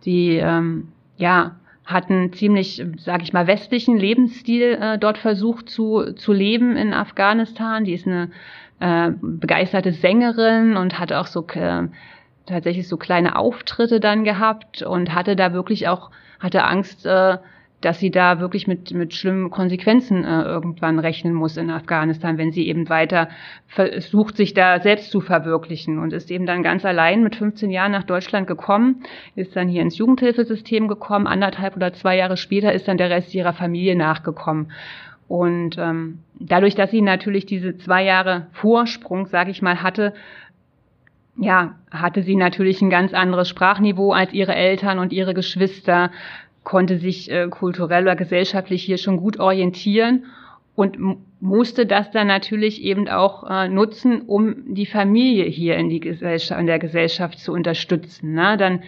[0.01, 6.33] Sie, ähm, ja, hatten ziemlich, sage ich mal, westlichen Lebensstil äh, dort versucht zu, zu
[6.33, 7.85] leben in Afghanistan.
[7.85, 8.31] Die ist eine
[8.81, 11.85] äh, begeisterte Sängerin und hat auch so äh,
[12.45, 17.39] tatsächlich so kleine Auftritte dann gehabt und hatte da wirklich auch, hatte Angst, äh,
[17.81, 22.51] dass sie da wirklich mit, mit schlimmen Konsequenzen äh, irgendwann rechnen muss in Afghanistan, wenn
[22.51, 23.29] sie eben weiter
[23.67, 27.93] versucht, sich da selbst zu verwirklichen und ist eben dann ganz allein mit 15 Jahren
[27.93, 29.03] nach Deutschland gekommen,
[29.35, 33.35] ist dann hier ins Jugendhilfesystem gekommen, anderthalb oder zwei Jahre später ist dann der Rest
[33.35, 34.73] ihrer Familie nachgekommen.
[35.29, 40.15] Und ähm, dadurch, dass sie natürlich diese zwei Jahre Vorsprung, sage ich mal, hatte,
[41.37, 46.11] ja, hatte sie natürlich ein ganz anderes Sprachniveau als ihre Eltern und ihre Geschwister,
[46.67, 50.25] konnte sich äh, kulturell oder gesellschaftlich hier schon gut orientieren
[50.75, 50.99] und
[51.41, 56.61] musste das dann natürlich eben auch äh, nutzen, um die Familie hier in, die Gesellschaft,
[56.61, 58.35] in der Gesellschaft zu unterstützen.
[58.35, 58.57] Ne?
[58.57, 58.83] Dann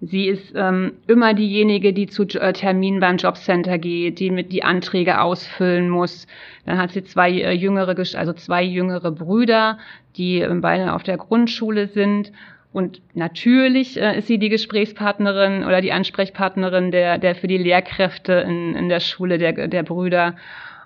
[0.00, 4.62] sie ist ähm, immer diejenige, die zu äh, Terminen beim Jobcenter geht, die mit die
[4.62, 6.28] Anträge ausfüllen muss.
[6.66, 9.78] Dann hat sie zwei äh, jüngere, also zwei jüngere Brüder,
[10.16, 12.30] die äh, beide auf der Grundschule sind
[12.74, 18.32] und natürlich äh, ist sie die Gesprächspartnerin oder die Ansprechpartnerin der, der für die Lehrkräfte
[18.32, 20.34] in, in der Schule der, der Brüder.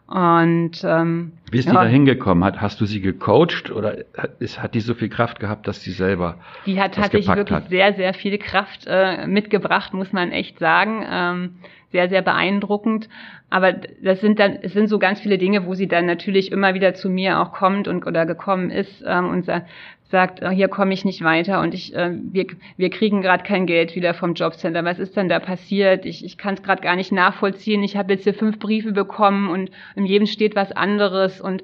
[0.07, 2.45] Und ähm, wie ist die ja, da hingekommen?
[2.45, 5.81] Hat, hast du sie gecoacht oder hat, ist, hat die so viel Kraft gehabt, dass
[5.81, 7.71] sie selber Die hat tatsächlich wirklich hat?
[7.71, 11.07] sehr, sehr viel Kraft äh, mitgebracht, muss man echt sagen.
[11.11, 11.51] Ähm,
[11.91, 13.09] sehr, sehr beeindruckend.
[13.51, 16.75] Aber das sind dann, es sind so ganz viele Dinge, wo sie dann natürlich immer
[16.75, 19.69] wieder zu mir auch kommt und oder gekommen ist ähm, und sagt,
[20.13, 23.95] oh, hier komme ich nicht weiter und ich, äh, wir, wir kriegen gerade kein Geld
[23.95, 24.85] wieder vom Jobcenter.
[24.85, 26.07] Was ist denn da passiert?
[26.07, 27.83] Ich, ich kann es gerade gar nicht nachvollziehen.
[27.83, 31.63] Ich habe jetzt hier fünf Briefe bekommen und in jedem steht was anderes und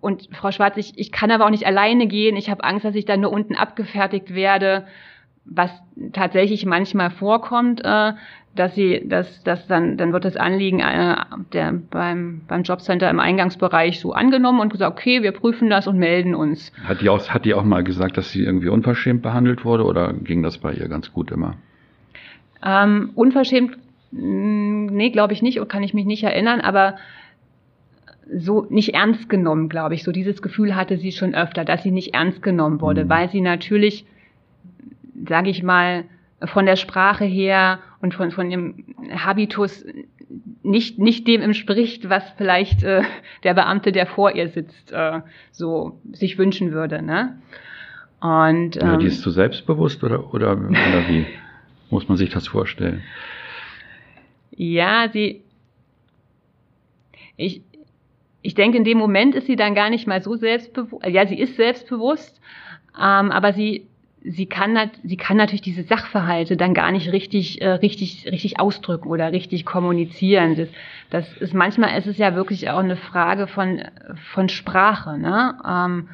[0.00, 2.36] und Frau Schwarz, ich, ich kann aber auch nicht alleine gehen.
[2.36, 4.86] Ich habe Angst, dass ich dann nur unten abgefertigt werde,
[5.44, 5.70] was
[6.12, 7.82] tatsächlich manchmal vorkommt.
[7.84, 8.12] Äh,
[8.54, 11.16] dass sie, dass, dass dann, dann wird das Anliegen äh,
[11.52, 15.98] der, beim, beim Jobcenter im Eingangsbereich so angenommen und gesagt, okay, wir prüfen das und
[15.98, 16.70] melden uns.
[16.84, 20.12] Hat die auch, hat die auch mal gesagt, dass sie irgendwie unverschämt behandelt wurde oder
[20.12, 21.54] ging das bei ihr ganz gut immer?
[22.62, 23.78] Ähm, unverschämt,
[24.10, 26.96] mm, nee, glaube ich nicht und kann ich mich nicht erinnern, aber
[28.34, 30.04] so nicht ernst genommen, glaube ich.
[30.04, 33.08] So dieses Gefühl hatte sie schon öfter, dass sie nicht ernst genommen wurde, mhm.
[33.08, 34.04] weil sie natürlich,
[35.26, 36.04] sage ich mal,
[36.44, 39.84] von der Sprache her und von, von dem Habitus
[40.62, 43.02] nicht, nicht dem entspricht, was vielleicht äh,
[43.44, 47.02] der Beamte, der vor ihr sitzt, äh, so sich wünschen würde.
[47.02, 47.38] Ne?
[48.20, 51.26] Und, ähm, ja, die ist zu selbstbewusst oder, oder, oder wie
[51.90, 53.02] muss man sich das vorstellen?
[54.56, 55.42] Ja, sie,
[57.36, 57.62] ich,
[58.42, 61.38] ich denke, in dem Moment ist sie dann gar nicht mal so selbstbewusst, ja, sie
[61.38, 62.40] ist selbstbewusst,
[62.96, 63.86] ähm, aber sie
[64.24, 69.08] sie kann, sie kann natürlich diese Sachverhalte dann gar nicht richtig, äh, richtig, richtig ausdrücken
[69.08, 70.56] oder richtig kommunizieren.
[70.56, 70.68] Das,
[71.10, 73.82] das ist manchmal ist es ja wirklich auch eine Frage von,
[74.32, 75.58] von Sprache, ne?
[75.66, 76.08] Ähm,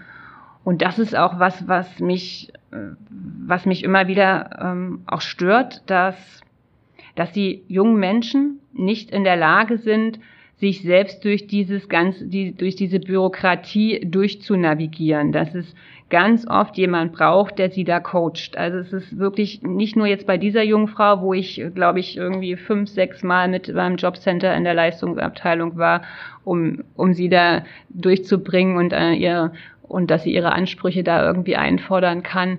[0.64, 6.42] und das ist auch was, was mich, was mich immer wieder ähm, auch stört, dass,
[7.14, 10.20] dass die jungen Menschen nicht in der Lage sind,
[10.60, 15.32] sich selbst durch dieses ganze, die, durch diese Bürokratie durchzunavigieren.
[15.32, 15.74] Dass es
[16.10, 18.56] ganz oft jemand braucht, der sie da coacht.
[18.56, 22.16] Also es ist wirklich nicht nur jetzt bei dieser jungen Frau, wo ich, glaube ich,
[22.16, 26.02] irgendwie fünf, sechs Mal mit beim Jobcenter in der Leistungsabteilung war,
[26.44, 31.56] um, um sie da durchzubringen und äh, ihr und dass sie ihre Ansprüche da irgendwie
[31.56, 32.58] einfordern kann.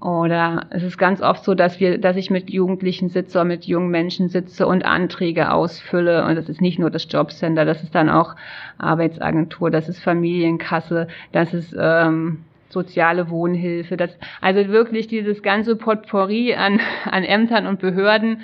[0.00, 3.66] Oder es ist ganz oft so, dass wir, dass ich mit Jugendlichen sitze oder mit
[3.66, 6.24] jungen Menschen sitze und Anträge ausfülle.
[6.24, 8.34] Und das ist nicht nur das Jobcenter, das ist dann auch
[8.78, 13.98] Arbeitsagentur, das ist Familienkasse, das ist ähm, soziale Wohnhilfe.
[13.98, 18.40] Das, also wirklich dieses ganze Potpourri an, an Ämtern und Behörden,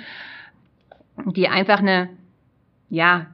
[1.25, 2.09] die einfach eine,
[2.91, 3.25] ja,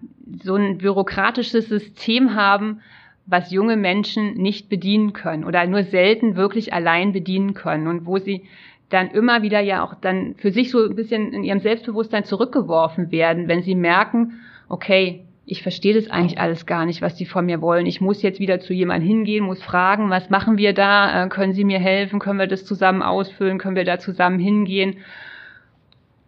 [0.41, 2.79] so ein bürokratisches System haben,
[3.25, 8.17] was junge Menschen nicht bedienen können oder nur selten wirklich allein bedienen können und wo
[8.17, 8.43] sie
[8.89, 13.11] dann immer wieder ja auch dann für sich so ein bisschen in ihrem Selbstbewusstsein zurückgeworfen
[13.11, 17.45] werden, wenn sie merken, okay, ich verstehe das eigentlich alles gar nicht, was die von
[17.45, 17.85] mir wollen.
[17.85, 21.25] Ich muss jetzt wieder zu jemandem hingehen, muss fragen, was machen wir da?
[21.25, 22.19] Äh, können Sie mir helfen?
[22.19, 23.57] Können wir das zusammen ausfüllen?
[23.57, 24.97] Können wir da zusammen hingehen?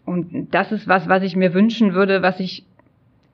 [0.05, 2.65] Und das ist was, was ich mir wünschen würde, was ich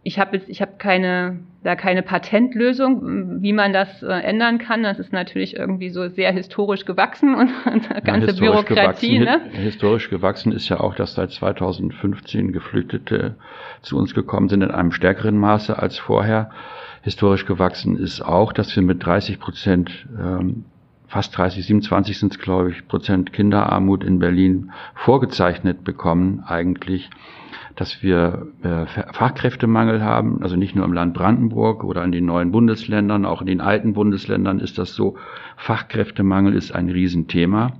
[0.04, 4.82] ich habe jetzt, ich habe keine, da keine Patentlösung, wie man das äh, ändern kann.
[4.82, 7.52] Das ist natürlich irgendwie so sehr historisch gewachsen und,
[8.04, 9.20] ganze ja, Bürokratie.
[9.20, 9.60] Gewachsen, ne?
[9.62, 13.36] Historisch gewachsen ist ja auch, dass seit 2015 Geflüchtete
[13.84, 16.50] zu uns gekommen sind in einem stärkeren Maße als vorher.
[17.04, 20.66] Historisch gewachsen ist auch, dass wir mit 30 Prozent ähm,
[21.08, 27.10] fast 30, 27 sind es, glaube ich, Prozent Kinderarmut in Berlin vorgezeichnet bekommen, eigentlich
[27.76, 32.52] dass wir äh, Fachkräftemangel haben, also nicht nur im Land Brandenburg oder in den neuen
[32.52, 35.18] Bundesländern, auch in den alten Bundesländern ist das so.
[35.58, 37.74] Fachkräftemangel ist ein Riesenthema.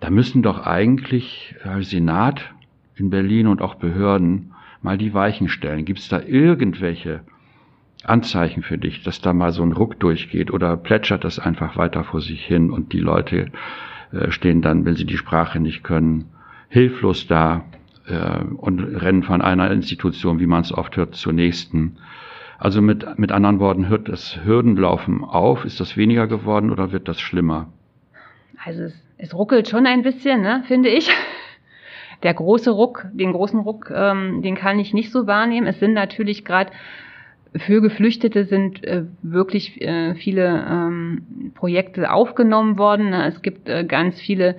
[0.00, 2.52] Da müssen doch eigentlich äh, Senat
[2.96, 5.84] in Berlin und auch Behörden mal die Weichen stellen.
[5.84, 7.20] Gibt es da irgendwelche
[8.04, 12.04] Anzeichen für dich, dass da mal so ein Ruck durchgeht oder plätschert das einfach weiter
[12.04, 13.50] vor sich hin und die Leute
[14.12, 16.26] äh, stehen dann, wenn sie die Sprache nicht können,
[16.68, 17.64] hilflos da?
[18.08, 21.96] Äh, und rennen von einer Institution, wie man es oft hört, zur nächsten.
[22.58, 25.64] Also mit, mit anderen Worten, hört das Hürdenlaufen auf?
[25.64, 27.68] Ist das weniger geworden oder wird das schlimmer?
[28.64, 31.10] Also es, es ruckelt schon ein bisschen, ne, finde ich.
[32.24, 35.68] Der große Ruck, den großen Ruck, ähm, den kann ich nicht so wahrnehmen.
[35.68, 36.72] Es sind natürlich gerade
[37.56, 43.12] für Geflüchtete sind äh, wirklich äh, viele ähm, Projekte aufgenommen worden.
[43.12, 44.56] Es gibt äh, ganz viele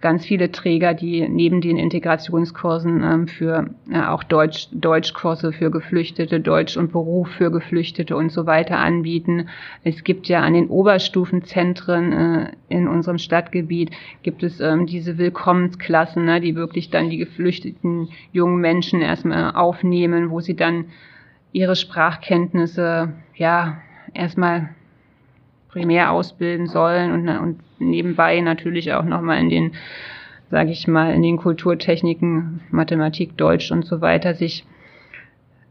[0.00, 6.40] ganz viele Träger, die neben den Integrationskursen ähm, für äh, auch Deutsch, Deutschkurse für Geflüchtete,
[6.40, 9.48] Deutsch und Beruf für Geflüchtete und so weiter anbieten.
[9.84, 13.90] Es gibt ja an den Oberstufenzentren äh, in unserem Stadtgebiet
[14.22, 20.30] gibt es ähm, diese Willkommensklassen, ne, die wirklich dann die geflüchteten jungen Menschen erstmal aufnehmen,
[20.30, 20.86] wo sie dann
[21.52, 23.78] ihre Sprachkenntnisse ja
[24.14, 24.70] erstmal
[25.68, 29.72] primär ausbilden sollen und, und nebenbei natürlich auch nochmal in den,
[30.50, 34.64] sage ich mal, in den Kulturtechniken, Mathematik, Deutsch und so weiter sich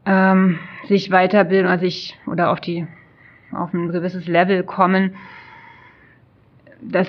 [0.05, 2.87] ähm, sich weiterbilden oder sich oder auf die
[3.51, 5.15] auf ein gewisses Level kommen.
[6.81, 7.07] Das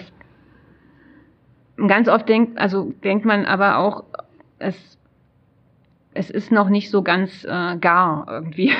[1.76, 4.04] ganz oft denkt, also denkt man aber auch,
[4.58, 4.98] es
[6.12, 8.72] es ist noch nicht so ganz äh, gar irgendwie.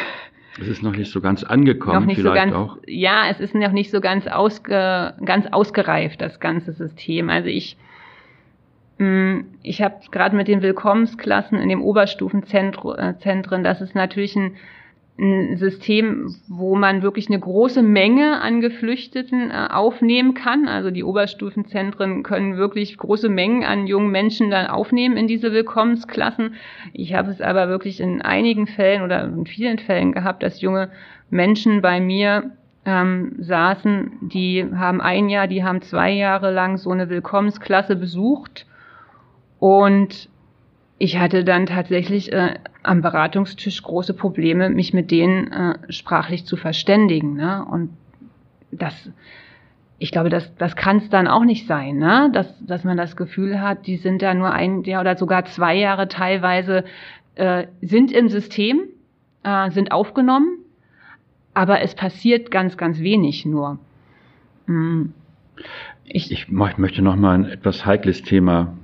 [0.59, 2.79] Es ist noch nicht so ganz angekommen, vielleicht so ganz, auch.
[2.87, 7.31] Ja, es ist noch nicht so ganz, ausge, ganz ausgereift, das ganze System.
[7.31, 7.77] Also ich,
[8.99, 14.57] mm, ich habe gerade mit den Willkommensklassen in dem Oberstufenzentren, das ist natürlich ein
[15.21, 20.67] ein System, wo man wirklich eine große Menge an Geflüchteten äh, aufnehmen kann.
[20.67, 26.55] Also die Oberstufenzentren können wirklich große Mengen an jungen Menschen dann aufnehmen in diese Willkommensklassen.
[26.93, 30.91] Ich habe es aber wirklich in einigen Fällen oder in vielen Fällen gehabt, dass junge
[31.29, 32.53] Menschen bei mir
[32.87, 38.67] ähm, saßen, die haben ein Jahr, die haben zwei Jahre lang so eine Willkommensklasse besucht
[39.59, 40.31] und
[40.99, 46.57] ich hatte dann tatsächlich äh, am Beratungstisch große Probleme, mich mit denen äh, sprachlich zu
[46.57, 47.35] verständigen.
[47.35, 47.65] Ne?
[47.65, 47.91] Und
[48.71, 49.11] das,
[49.99, 52.31] ich glaube, das, das kann es dann auch nicht sein, ne?
[52.33, 55.77] dass, dass man das Gefühl hat, die sind da nur ein Jahr oder sogar zwei
[55.77, 56.85] Jahre teilweise,
[57.35, 58.81] äh, sind im System,
[59.43, 60.59] äh, sind aufgenommen,
[61.53, 63.79] aber es passiert ganz, ganz wenig nur.
[64.67, 65.13] Hm.
[66.05, 68.75] Ich, ich möchte noch mal ein etwas heikles Thema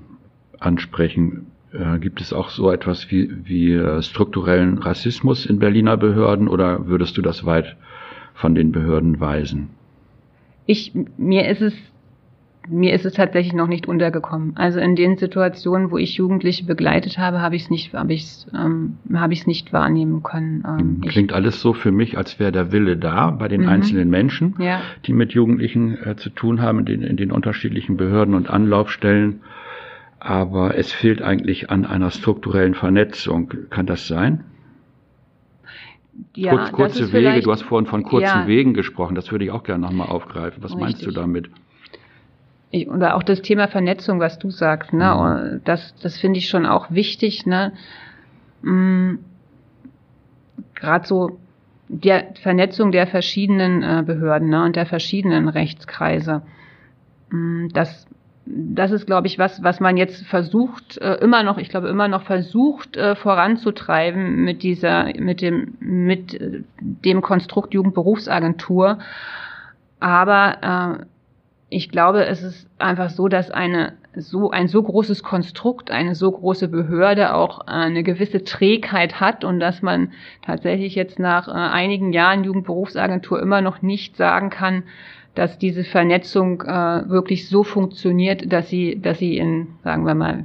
[0.61, 1.47] ansprechen
[1.79, 6.87] äh, gibt es auch so etwas wie, wie äh, strukturellen Rassismus in Berliner Behörden oder
[6.87, 7.77] würdest du das weit
[8.35, 9.71] von den Behörden weisen?
[10.67, 11.75] Ich, mir ist es
[12.69, 14.53] mir ist es tatsächlich noch nicht untergekommen.
[14.57, 18.23] Also in den Situationen, wo ich Jugendliche begleitet habe, habe ich es nicht, habe ich
[18.23, 20.65] es, ähm, habe ich es nicht wahrnehmen können.
[20.67, 23.69] Ähm, Klingt alles so für mich, als wäre der Wille da bei den mhm.
[23.69, 24.81] einzelnen Menschen, ja.
[25.07, 29.41] die mit Jugendlichen äh, zu tun haben, in den, in den unterschiedlichen Behörden und Anlaufstellen
[30.19, 33.53] aber es fehlt eigentlich an einer strukturellen Vernetzung.
[33.71, 34.45] Kann das sein?
[36.35, 39.51] Ja, Kurz, kurze Wege, du hast vorhin von kurzen ja, Wegen gesprochen, das würde ich
[39.51, 40.63] auch gerne nochmal aufgreifen.
[40.63, 40.81] Was richtig.
[40.81, 41.51] meinst du damit?
[42.71, 45.55] Ich, oder auch das Thema Vernetzung, was du sagst, ne?
[45.55, 45.61] Mhm.
[45.65, 47.73] Das, das finde ich schon auch wichtig, ne?
[48.63, 49.19] Mhm.
[50.75, 51.39] Gerade so
[51.89, 54.65] der Vernetzung der verschiedenen äh, Behörden ne?
[54.65, 56.43] und der verschiedenen Rechtskreise.
[57.31, 58.06] Mhm, das
[58.47, 62.07] das ist, glaube ich, was, was man jetzt versucht, äh, immer noch, ich glaube, immer
[62.07, 68.99] noch versucht äh, voranzutreiben mit dieser, mit dem, mit äh, dem Konstrukt Jugendberufsagentur.
[69.99, 71.05] Aber äh,
[71.69, 76.31] ich glaube, es ist einfach so, dass eine so ein so großes Konstrukt, eine so
[76.31, 82.13] große Behörde auch eine gewisse Trägheit hat und dass man tatsächlich jetzt nach äh, einigen
[82.13, 84.85] Jahren Jugendberufsagentur immer noch nicht sagen kann,
[85.37, 90.45] dass diese Vernetzung äh, wirklich so funktioniert, dass sie, dass sie in, sagen wir mal,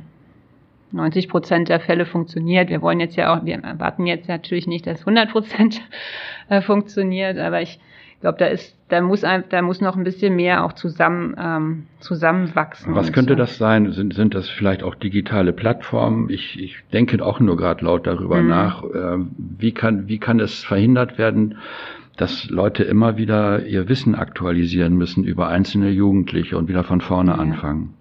[0.91, 2.69] 90 Prozent der Fälle funktioniert.
[2.69, 5.81] Wir wollen jetzt ja auch, wir erwarten jetzt natürlich nicht, dass 100 Prozent
[6.49, 7.79] äh, funktioniert, aber ich
[8.19, 11.87] glaube, da ist, da muss ein, da muss noch ein bisschen mehr auch zusammen ähm,
[11.99, 12.93] zusammenwachsen.
[12.93, 13.91] Was könnte das sein?
[13.93, 16.29] Sind sind das vielleicht auch digitale Plattformen?
[16.29, 18.49] Ich, ich denke auch nur gerade laut darüber mhm.
[18.49, 18.83] nach.
[18.83, 21.57] Äh, wie kann wie kann es verhindert werden,
[22.17, 27.31] dass Leute immer wieder ihr Wissen aktualisieren müssen über einzelne Jugendliche und wieder von vorne
[27.31, 27.37] ja.
[27.37, 27.93] anfangen?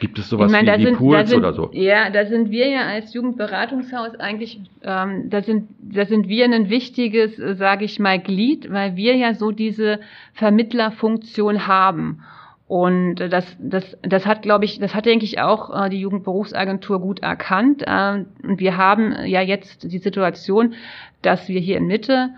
[0.00, 1.70] Gibt es sowas ich meine, wie die sind, Pools sind, oder so?
[1.72, 6.70] Ja, da sind wir ja als Jugendberatungshaus eigentlich, ähm, da sind, da sind wir ein
[6.70, 10.00] wichtiges, äh, sage ich mal, Glied, weil wir ja so diese
[10.34, 12.22] Vermittlerfunktion haben.
[12.68, 17.00] Und das, das, das hat, glaube ich, das hat, denke ich, auch äh, die Jugendberufsagentur
[17.00, 17.84] gut erkannt.
[17.86, 20.74] Ähm, und wir haben ja jetzt die Situation,
[21.20, 22.30] dass wir hier in Mitte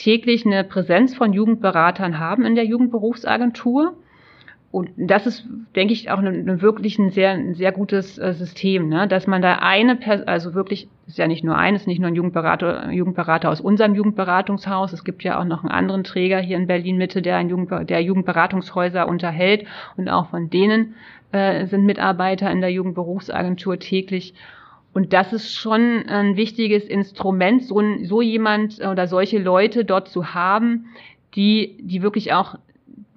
[0.00, 3.94] täglich eine Präsenz von Jugendberatern haben in der Jugendberufsagentur.
[4.72, 8.32] Und das ist, denke ich, auch ein, ein wirklich ein sehr, ein sehr gutes äh,
[8.32, 9.08] System, ne?
[9.08, 12.14] dass man da eine, Person, also wirklich, ist ja nicht nur eines, nicht nur ein
[12.14, 14.92] Jugendberater, Jugendberater aus unserem Jugendberatungshaus.
[14.92, 17.90] Es gibt ja auch noch einen anderen Träger hier in Berlin Mitte, der ein Jugend,
[17.90, 20.94] der Jugendberatungshäuser unterhält und auch von denen
[21.32, 24.34] äh, sind Mitarbeiter in der Jugendberufsagentur täglich.
[24.92, 30.34] Und das ist schon ein wichtiges Instrument, so, so jemand oder solche Leute dort zu
[30.34, 30.86] haben,
[31.34, 32.56] die, die wirklich auch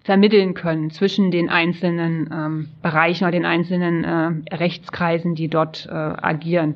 [0.04, 5.94] vermitteln können zwischen den einzelnen ähm, Bereichen oder den einzelnen äh, Rechtskreisen, die dort äh,
[5.94, 6.76] agieren.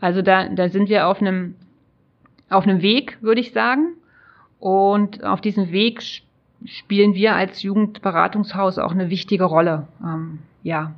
[0.00, 1.54] Also da, da sind wir auf einem,
[2.50, 3.94] auf einem Weg, würde ich sagen.
[4.58, 6.02] Und auf diesem Weg
[6.66, 9.88] spielen wir als Jugendberatungshaus auch eine wichtige Rolle.
[10.02, 10.94] Ähm, ja.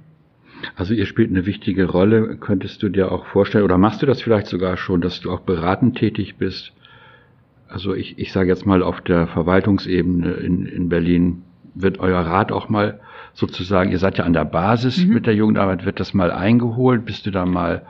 [0.77, 2.37] Also ihr spielt eine wichtige Rolle.
[2.37, 5.41] Könntest du dir auch vorstellen, oder machst du das vielleicht sogar schon, dass du auch
[5.41, 6.73] beratend tätig bist?
[7.69, 11.43] Also ich, ich sage jetzt mal auf der Verwaltungsebene in, in Berlin,
[11.75, 13.01] wird euer Rat auch mal
[13.33, 15.15] sozusagen, ihr seid ja an der Basis mhm.
[15.15, 17.07] mit der Jugendarbeit, wird das mal eingeholt?
[17.07, 17.87] Bist du da mal,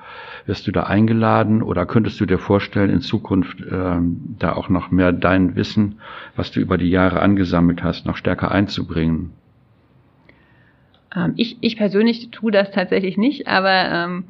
[0.46, 4.90] wirst du da eingeladen oder könntest du dir vorstellen, in Zukunft ähm, da auch noch
[4.90, 5.96] mehr dein Wissen,
[6.36, 9.32] was du über die Jahre angesammelt hast, noch stärker einzubringen?
[11.14, 14.24] Ähm, ich, ich persönlich tue das tatsächlich nicht, aber ähm,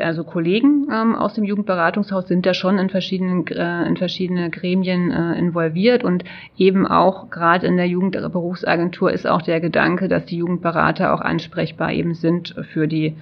[0.00, 5.12] also Kollegen ähm, aus dem Jugendberatungshaus sind da schon in verschiedenen äh, in verschiedene Gremien
[5.12, 6.24] äh, involviert und
[6.56, 11.92] eben auch gerade in der Jugendberufsagentur ist auch der Gedanke, dass die Jugendberater auch ansprechbar
[11.92, 13.16] eben sind für die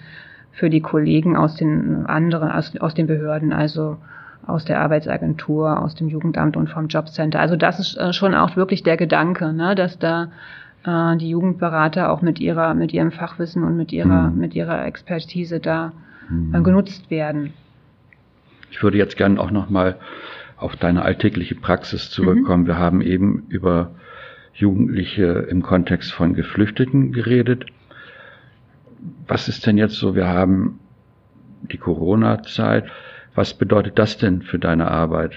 [0.53, 3.99] für die Kollegen aus den anderen aus, aus den Behörden, also
[4.47, 7.39] aus der Arbeitsagentur, aus dem Jugendamt und vom Jobcenter.
[7.39, 10.29] Also das ist äh, schon auch wirklich der Gedanke, ne, dass da
[10.85, 14.39] äh, die Jugendberater auch mit ihrer mit ihrem Fachwissen und mit ihrer mhm.
[14.39, 15.93] mit ihrer Expertise da
[16.29, 16.63] mhm.
[16.65, 17.53] genutzt werden.
[18.71, 19.97] Ich würde jetzt gerne auch nochmal
[20.57, 22.65] auf deine alltägliche Praxis zurückkommen.
[22.65, 22.67] Mhm.
[22.67, 23.93] Wir haben eben über
[24.53, 27.67] Jugendliche im Kontext von Geflüchteten geredet.
[29.29, 30.17] Was ist denn jetzt so?
[30.17, 30.81] Wir haben
[31.63, 32.91] die Corona-Zeit.
[33.35, 35.33] Was bedeutet das denn für deine Arbeit?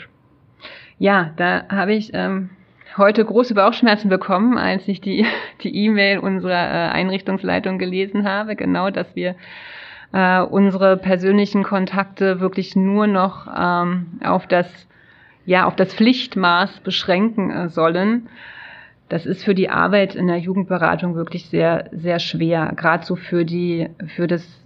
[0.98, 2.50] Ja, da habe ich ähm,
[2.98, 5.26] heute große Bauchschmerzen bekommen, als ich die
[5.64, 8.56] die E-Mail unserer äh, Einrichtungsleitung gelesen habe.
[8.56, 9.36] Genau, dass wir
[10.14, 14.68] äh, unsere persönlichen Kontakte wirklich nur noch ähm, auf das
[15.46, 18.30] ja auf das Pflichtmaß beschränken äh, sollen.
[19.10, 23.46] Das ist für die Arbeit in der Jugendberatung wirklich sehr sehr schwer, gerade so für
[23.46, 24.62] die für das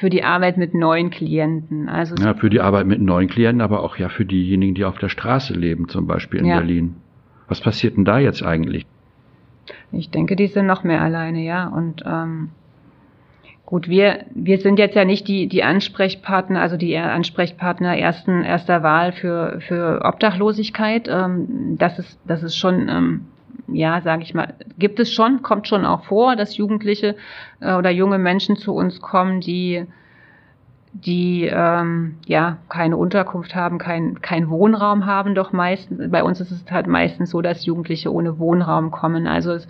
[0.00, 1.88] für die Arbeit mit neuen Klienten.
[1.88, 4.98] Also ja, für die Arbeit mit neuen Klienten, aber auch ja für diejenigen, die auf
[4.98, 6.58] der Straße leben, zum Beispiel in ja.
[6.58, 6.96] Berlin.
[7.50, 8.86] Was passiert denn da jetzt eigentlich?
[9.92, 11.66] Ich denke, die sind noch mehr alleine, ja.
[11.68, 12.50] Und ähm,
[13.70, 18.82] Gut, wir, wir sind jetzt ja nicht die, die Ansprechpartner, also die Ansprechpartner ersten, erster
[18.82, 21.06] Wahl für, für Obdachlosigkeit.
[21.06, 23.26] Ähm, das ist, das ist schon, ähm,
[23.68, 27.14] ja, sage ich mal, gibt es schon, kommt schon auch vor, dass Jugendliche
[27.60, 29.86] äh, oder junge Menschen zu uns kommen, die,
[30.92, 36.50] die ähm, ja keine Unterkunft haben, kein, kein Wohnraum haben, doch meistens, bei uns ist
[36.50, 39.26] es halt meistens so, dass Jugendliche ohne Wohnraum kommen.
[39.26, 39.68] Also es,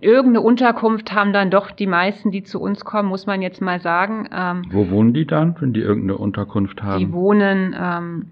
[0.00, 3.80] irgendeine Unterkunft haben dann doch die meisten, die zu uns kommen, muss man jetzt mal
[3.80, 4.28] sagen.
[4.32, 6.98] Ähm, Wo wohnen die dann, wenn die irgendeine Unterkunft haben?
[6.98, 8.26] Die wohnen ähm,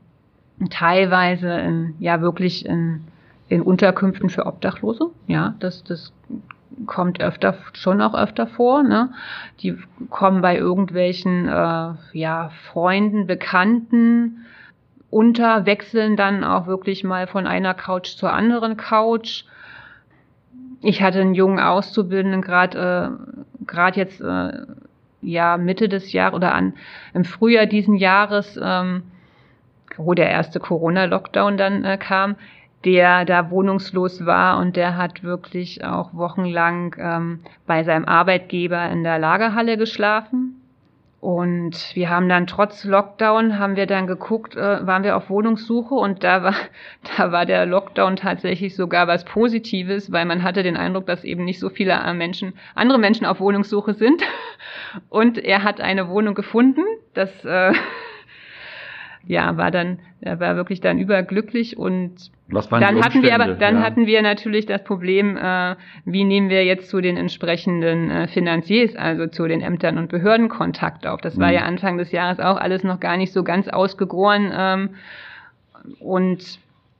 [0.70, 3.00] teilweise in, ja wirklich in,
[3.48, 5.10] in Unterkünften für Obdachlose.
[5.26, 6.12] Ja, das, das
[6.86, 8.82] kommt öfter, schon auch öfter vor.
[8.82, 9.12] Ne?
[9.60, 9.76] Die
[10.10, 14.44] kommen bei irgendwelchen äh, ja, Freunden, Bekannten
[15.10, 19.44] unter, wechseln dann auch wirklich mal von einer Couch zur anderen Couch
[20.86, 24.52] ich hatte einen jungen Auszubildenden gerade äh, gerade jetzt äh,
[25.22, 26.74] ja Mitte des Jahres oder an
[27.14, 29.02] im Frühjahr diesen Jahres, ähm,
[29.96, 32.36] wo der erste Corona-Lockdown dann äh, kam,
[32.86, 39.04] der da wohnungslos war und der hat wirklich auch wochenlang ähm, bei seinem Arbeitgeber in
[39.04, 40.62] der Lagerhalle geschlafen
[41.20, 45.94] Und wir haben dann trotz Lockdown, haben wir dann geguckt, äh, waren wir auf Wohnungssuche
[45.94, 46.54] und da war,
[47.16, 51.44] da war der Lockdown tatsächlich sogar was Positives, weil man hatte den Eindruck, dass eben
[51.44, 54.22] nicht so viele äh, Menschen, andere Menschen auf Wohnungssuche sind.
[55.08, 56.82] Und er hat eine Wohnung gefunden.
[57.14, 57.72] Das äh,
[59.26, 63.82] ja, war dann, er war wirklich dann überglücklich und dann hatten wir aber, dann Ja.
[63.82, 65.74] hatten wir natürlich das Problem, äh,
[66.04, 70.48] wie nehmen wir jetzt zu den entsprechenden äh, Finanziers, also zu den Ämtern und Behörden
[70.48, 71.20] Kontakt auf.
[71.20, 71.54] Das war Mhm.
[71.54, 74.90] ja Anfang des Jahres auch alles noch gar nicht so ganz ausgegoren ähm,
[75.98, 76.58] und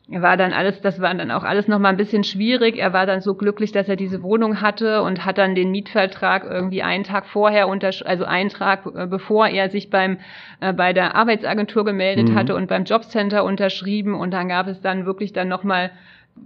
[0.08, 2.76] er war dann alles, das war dann auch alles noch mal ein bisschen schwierig.
[2.78, 6.44] Er war dann so glücklich, dass er diese Wohnung hatte und hat dann den Mietvertrag
[6.44, 10.18] irgendwie einen Tag vorher untersch also einen Tag äh, bevor er sich beim
[10.60, 12.34] äh, bei der Arbeitsagentur gemeldet Mhm.
[12.36, 15.90] hatte und beim Jobcenter unterschrieben und dann gab es dann wirklich dann noch mal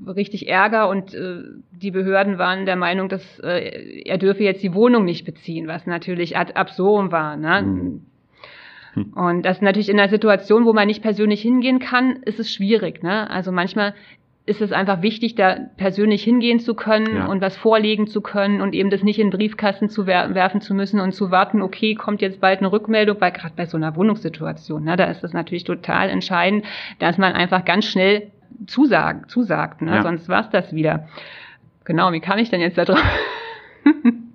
[0.07, 4.73] richtig Ärger und äh, die Behörden waren der Meinung, dass äh, er dürfe jetzt die
[4.73, 7.37] Wohnung nicht beziehen, was natürlich ad absurdum war.
[7.37, 7.63] Ne?
[7.63, 8.07] Mhm.
[9.15, 12.53] Und das ist natürlich in einer Situation, wo man nicht persönlich hingehen kann, ist es
[12.53, 13.03] schwierig.
[13.03, 13.29] Ne?
[13.31, 13.95] Also manchmal
[14.47, 17.27] ist es einfach wichtig, da persönlich hingehen zu können Ja.
[17.27, 20.61] und was vorlegen zu können und eben das nicht in den Briefkasten zu wer werfen
[20.61, 23.77] zu müssen und zu warten, okay, kommt jetzt bald eine Rückmeldung, weil gerade bei so
[23.77, 26.65] einer Wohnungssituation, ne, da ist es natürlich total entscheidend,
[26.99, 28.29] dass man einfach ganz schnell
[28.67, 29.97] zusagen, zusagt, ne?
[29.97, 30.03] Ja.
[30.03, 31.07] sonst war's das wieder.
[31.85, 33.03] Genau, wie kam ich denn jetzt da drauf?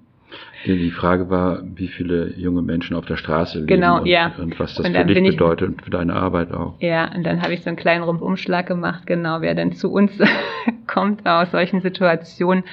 [0.65, 4.31] Die Frage war, wie viele junge Menschen auf der Straße leben Genau, und, ja.
[4.39, 6.73] und was das Und für dich ich- bedeutet und für deine Arbeit auch.
[6.79, 10.11] Ja, und dann habe ich so einen kleinen Rundumschlag gemacht, genau, wer denn zu uns
[10.87, 12.63] kommt aus solchen Situationen.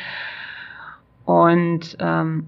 [1.24, 2.47] Und ähm,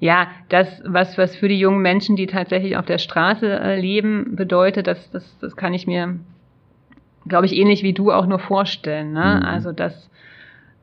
[0.00, 4.34] ja, das, was, was für die jungen Menschen, die tatsächlich auf der Straße äh, leben,
[4.34, 6.16] bedeutet, das, das, das kann ich mir,
[7.28, 9.12] glaube ich, ähnlich wie du auch nur vorstellen.
[9.12, 9.38] Ne?
[9.40, 9.46] Mhm.
[9.46, 10.10] Also das,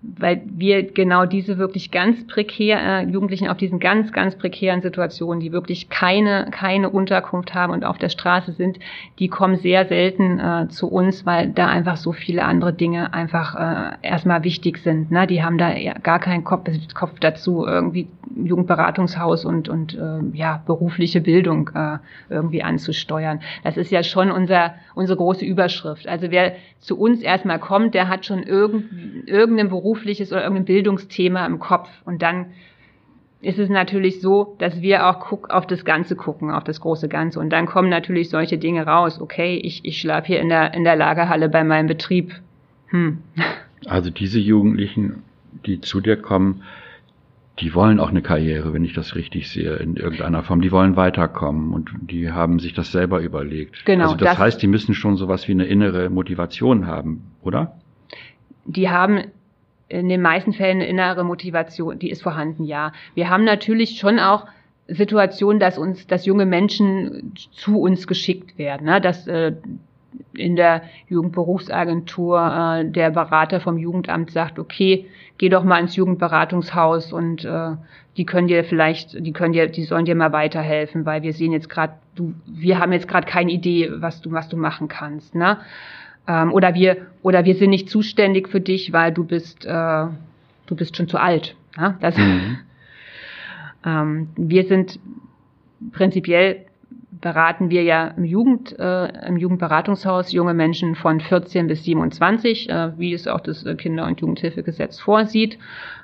[0.02, 5.42] weil wir genau diese wirklich ganz prekär, äh, Jugendlichen auf diesen ganz, ganz prekären Situationen,
[5.42, 8.80] die wirklich keine, keine Unterkunft haben und auf der Straße sind,
[9.20, 13.56] die kommen sehr selten äh, zu uns, weil da einfach so viele andere Dinge einfach
[13.56, 15.12] äh, erstmal wichtig sind.
[15.12, 15.28] Ne?
[15.28, 21.20] Die haben da gar keinen Kopf, Kopf dazu, irgendwie Jugendberatungshaus und, und äh, ja, berufliche
[21.20, 21.98] Bildung äh,
[22.30, 23.42] irgendwie anzusteuern.
[23.64, 26.08] Das ist ja schon unser, unsere große Überschrift.
[26.08, 31.46] Also wer zu uns erstmal kommt, der hat schon irgend, irgendein berufliches oder irgendein Bildungsthema
[31.46, 31.90] im Kopf.
[32.06, 32.48] Und dann
[33.42, 37.08] ist es natürlich so, dass wir auch guck, auf das Ganze gucken, auf das große
[37.08, 37.40] Ganze.
[37.40, 39.20] Und dann kommen natürlich solche Dinge raus.
[39.20, 42.34] Okay, ich, ich schlafe hier in der, in der Lagerhalle bei meinem Betrieb.
[42.88, 43.20] Hm.
[43.88, 45.24] Also diese Jugendlichen,
[45.66, 46.64] die zu dir kommen,
[47.60, 50.62] die wollen auch eine Karriere, wenn ich das richtig sehe, in irgendeiner Form.
[50.62, 53.86] Die wollen weiterkommen und die haben sich das selber überlegt.
[53.86, 57.80] Genau, Also das, das- heißt, die müssen schon sowas wie eine innere Motivation haben, oder?
[58.70, 59.24] die haben
[59.90, 62.94] in den meisten Fällen innere Motivation, die ist vorhanden, ja.
[63.16, 64.46] Wir haben natürlich schon auch
[64.88, 69.02] Situationen, dass uns, dass junge Menschen zu uns geschickt werden, ne?
[69.02, 69.54] dass äh,
[70.34, 75.06] in der Jugendberufsagentur äh, der Berater vom Jugendamt sagt, okay,
[75.38, 77.72] geh doch mal ins Jugendberatungshaus und äh,
[78.18, 81.52] die können dir vielleicht, die können dir, die sollen dir mal weiterhelfen, weil wir sehen
[81.52, 85.36] jetzt gerade, du, wir haben jetzt gerade keine Idee, was du, was du machen kannst,
[85.36, 85.60] ne?
[86.30, 90.06] Ähm, oder wir, oder wir sind nicht zuständig für dich, weil du bist, äh,
[90.68, 91.56] du bist schon zu alt.
[91.76, 91.98] Ja?
[92.00, 92.60] Das, Mhm.
[93.86, 95.00] ähm, wir sind
[95.92, 96.66] prinzipiell
[97.22, 102.98] beraten wir ja im Jugend, äh, im Jugendberatungshaus junge Menschen von 14 bis 27, äh,
[102.98, 105.56] wie es auch das äh, Kinder- und Jugendhilfegesetz vorsieht.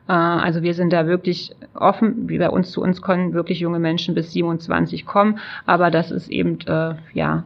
[0.10, 3.80] Äh, also wir sind da wirklich offen, wie bei uns zu uns können wirklich junge
[3.80, 7.44] Menschen bis 27 kommen, aber das ist eben äh, ja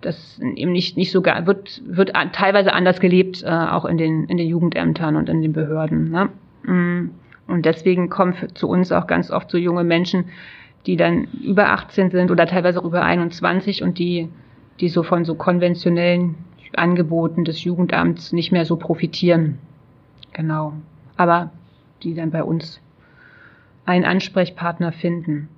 [0.00, 4.36] das eben nicht nicht so wird wird teilweise anders gelebt, äh, auch in den in
[4.36, 6.10] den Jugendämtern und in den Behörden.
[6.10, 6.28] Ne?
[6.64, 7.10] Mm.
[7.46, 10.26] Und deswegen kommen für, zu uns auch ganz oft so junge Menschen,
[10.86, 14.28] die dann über 18 sind oder teilweise auch über 21 und die
[14.80, 16.36] die so von so konventionellen
[16.74, 19.58] Angeboten des Jugendamts nicht mehr so profitieren.
[20.32, 20.72] Genau.
[21.16, 21.50] Aber
[22.02, 22.80] die dann bei uns
[23.84, 25.48] einen Ansprechpartner finden.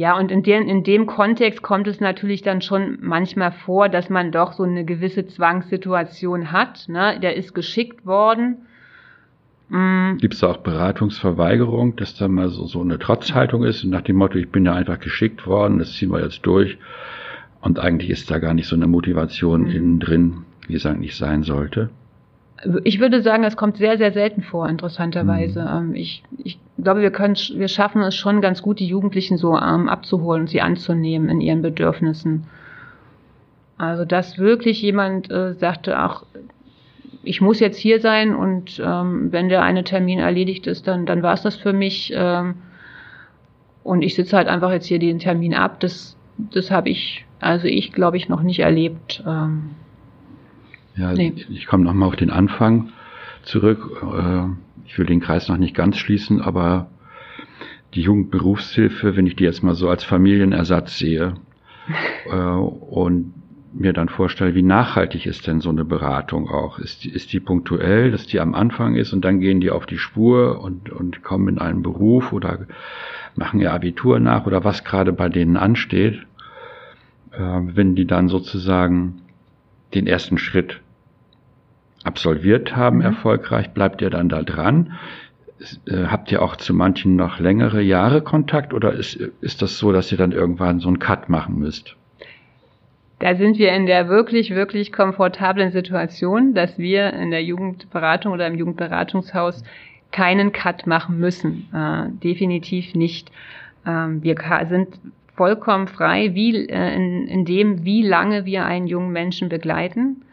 [0.00, 4.08] Ja, und in, den, in dem Kontext kommt es natürlich dann schon manchmal vor, dass
[4.08, 6.88] man doch so eine gewisse Zwangssituation hat.
[6.88, 7.20] Ne?
[7.20, 8.62] Der ist geschickt worden.
[9.68, 14.00] Mm, Gibt es da auch Beratungsverweigerung, dass da mal so, so eine Trotzhaltung ist, nach
[14.00, 16.78] dem Motto, ich bin ja einfach geschickt worden, das ziehen wir jetzt durch.
[17.60, 19.70] Und eigentlich ist da gar nicht so eine Motivation Mhm.
[19.70, 20.34] innen drin,
[20.66, 21.90] wie es eigentlich sein sollte.
[22.84, 25.62] Ich würde sagen, es kommt sehr, sehr selten vor, interessanterweise.
[25.62, 25.90] Mhm.
[25.90, 29.56] Ähm, Ich, ich glaube, wir können, wir schaffen es schon ganz gut, die Jugendlichen so
[29.56, 32.46] ähm, abzuholen und sie anzunehmen in ihren Bedürfnissen.
[33.78, 36.24] Also, dass wirklich jemand äh, sagte, ach,
[37.22, 41.22] ich muss jetzt hier sein und ähm, wenn der eine Termin erledigt ist, dann, dann
[41.22, 42.12] war es das für mich.
[42.14, 42.56] Ähm,
[43.82, 45.80] und ich sitze halt einfach jetzt hier den Termin ab.
[45.80, 46.16] Das
[46.50, 49.22] das habe ich, also ich glaube ich noch nicht erlebt.
[49.26, 49.70] Ähm,
[50.96, 51.34] ja, nee.
[51.48, 52.90] ich komme nochmal auf den Anfang
[53.42, 54.02] zurück.
[54.02, 54.46] Äh,
[54.86, 56.88] ich will den Kreis noch nicht ganz schließen, aber
[57.94, 61.34] die Jugendberufshilfe, wenn ich die jetzt mal so als Familienersatz sehe
[62.30, 63.34] äh, und
[63.72, 66.78] mir dann vorstelle, wie nachhaltig ist denn so eine Beratung auch?
[66.78, 69.86] Ist die, ist die punktuell, dass die am Anfang ist und dann gehen die auf
[69.86, 72.66] die Spur und, und kommen in einen Beruf oder
[73.36, 76.26] machen ihr Abitur nach oder was gerade bei denen ansteht?
[77.32, 79.22] Äh, wenn die dann sozusagen
[79.94, 80.80] den ersten Schritt
[82.04, 83.02] absolviert haben, mhm.
[83.04, 84.92] erfolgreich, bleibt ihr dann da dran?
[85.86, 89.92] Äh, habt ihr auch zu manchen noch längere Jahre Kontakt oder ist, ist das so,
[89.92, 91.96] dass ihr dann irgendwann so einen Cut machen müsst?
[93.18, 98.46] Da sind wir in der wirklich, wirklich komfortablen Situation, dass wir in der Jugendberatung oder
[98.46, 99.62] im Jugendberatungshaus
[100.10, 101.68] keinen Cut machen müssen.
[101.74, 103.30] Äh, definitiv nicht.
[103.86, 104.36] Ähm, wir
[104.68, 104.88] sind
[105.34, 110.24] vollkommen frei, wie, äh, in, in dem, wie lange wir einen jungen Menschen begleiten.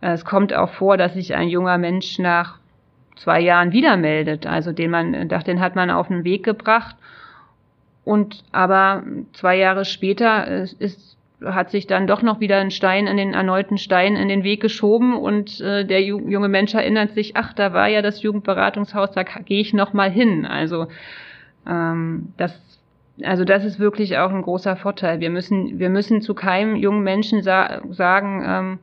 [0.00, 2.58] Äh, es kommt auch vor, dass sich ein junger Mensch nach
[3.16, 6.96] zwei Jahren wieder meldet, also den man, den hat man auf den Weg gebracht
[8.04, 9.02] und aber
[9.34, 11.10] zwei Jahre später ist
[11.44, 14.60] hat sich dann doch noch wieder ein Stein in den erneuten Stein in den Weg
[14.60, 19.22] geschoben und äh, der junge Mensch erinnert sich, ach, da war ja das Jugendberatungshaus, da
[19.22, 20.44] gehe ich noch mal hin.
[20.44, 20.88] Also
[21.66, 22.79] ähm, das
[23.24, 25.20] also das ist wirklich auch ein großer Vorteil.
[25.20, 28.78] Wir müssen wir müssen zu keinem jungen Menschen sa sagen ähm,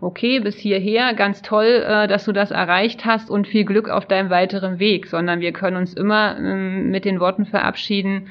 [0.00, 4.06] okay, bis hierher, ganz toll, äh, dass du das erreicht hast und viel Glück auf
[4.06, 8.28] deinem weiteren Weg, sondern wir können uns immer ähm, mit den Worten verabschieden,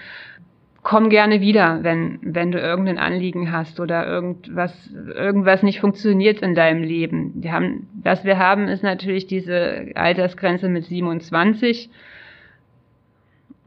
[0.83, 4.71] komm gerne wieder, wenn, wenn du irgendein Anliegen hast oder irgendwas,
[5.15, 7.33] irgendwas nicht funktioniert in deinem Leben.
[7.41, 11.89] Wir haben, was wir haben, ist natürlich diese Altersgrenze mit 27.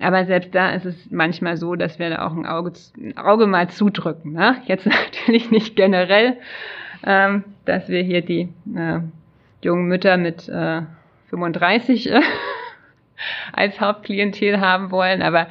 [0.01, 3.47] Aber selbst da ist es manchmal so, dass wir da auch ein Auge, ein Auge
[3.47, 4.33] mal zudrücken.
[4.33, 4.57] Ne?
[4.67, 6.37] Jetzt natürlich nicht generell,
[7.05, 9.01] ähm, dass wir hier die äh,
[9.63, 10.83] jungen Mütter mit äh,
[11.31, 12.21] 35 äh,
[13.53, 15.49] als Hauptklientel haben wollen, aber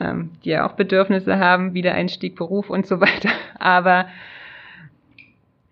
[0.00, 3.30] ähm, die ja auch Bedürfnisse haben, Wiedereinstieg, Beruf und so weiter.
[3.58, 4.06] Aber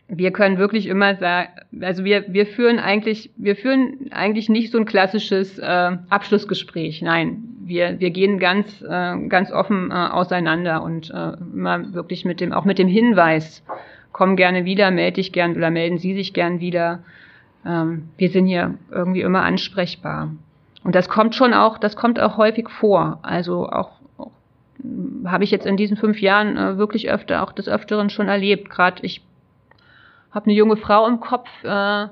[0.09, 1.49] wir können wirklich immer sagen,
[1.81, 7.03] also wir, wir führen eigentlich, wir führen eigentlich nicht so ein klassisches äh, Abschlussgespräch.
[7.03, 12.41] Nein, wir, wir gehen ganz, äh, ganz offen äh, auseinander und äh, immer wirklich mit
[12.41, 13.65] dem, auch mit dem Hinweis,
[14.13, 17.01] komm gerne wieder, melde dich gern oder melden Sie sich gern wieder.
[17.67, 20.31] Ähm, wir sind hier irgendwie immer ansprechbar.
[20.85, 23.19] Und das kommt schon auch, das kommt auch häufig vor.
[23.23, 24.31] Also auch, auch
[25.25, 28.71] habe ich jetzt in diesen fünf Jahren äh, wirklich öfter, auch des Öfteren schon erlebt.
[28.71, 29.23] Gerade ich
[30.31, 32.09] habe eine junge Frau im Kopf, äh,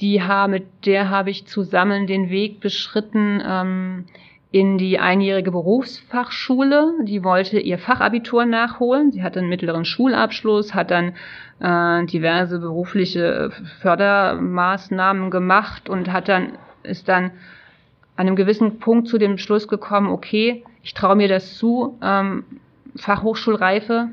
[0.00, 4.04] die habe, mit der habe ich zusammen den Weg beschritten ähm,
[4.52, 6.94] in die einjährige Berufsfachschule.
[7.04, 9.12] Die wollte ihr Fachabitur nachholen.
[9.12, 11.14] Sie hatte einen mittleren Schulabschluss, hat dann
[11.60, 17.32] äh, diverse berufliche Fördermaßnahmen gemacht und hat dann ist dann
[18.16, 22.44] an einem gewissen Punkt zu dem Schluss gekommen, okay, ich traue mir das zu, ähm,
[22.96, 24.08] Fachhochschulreife,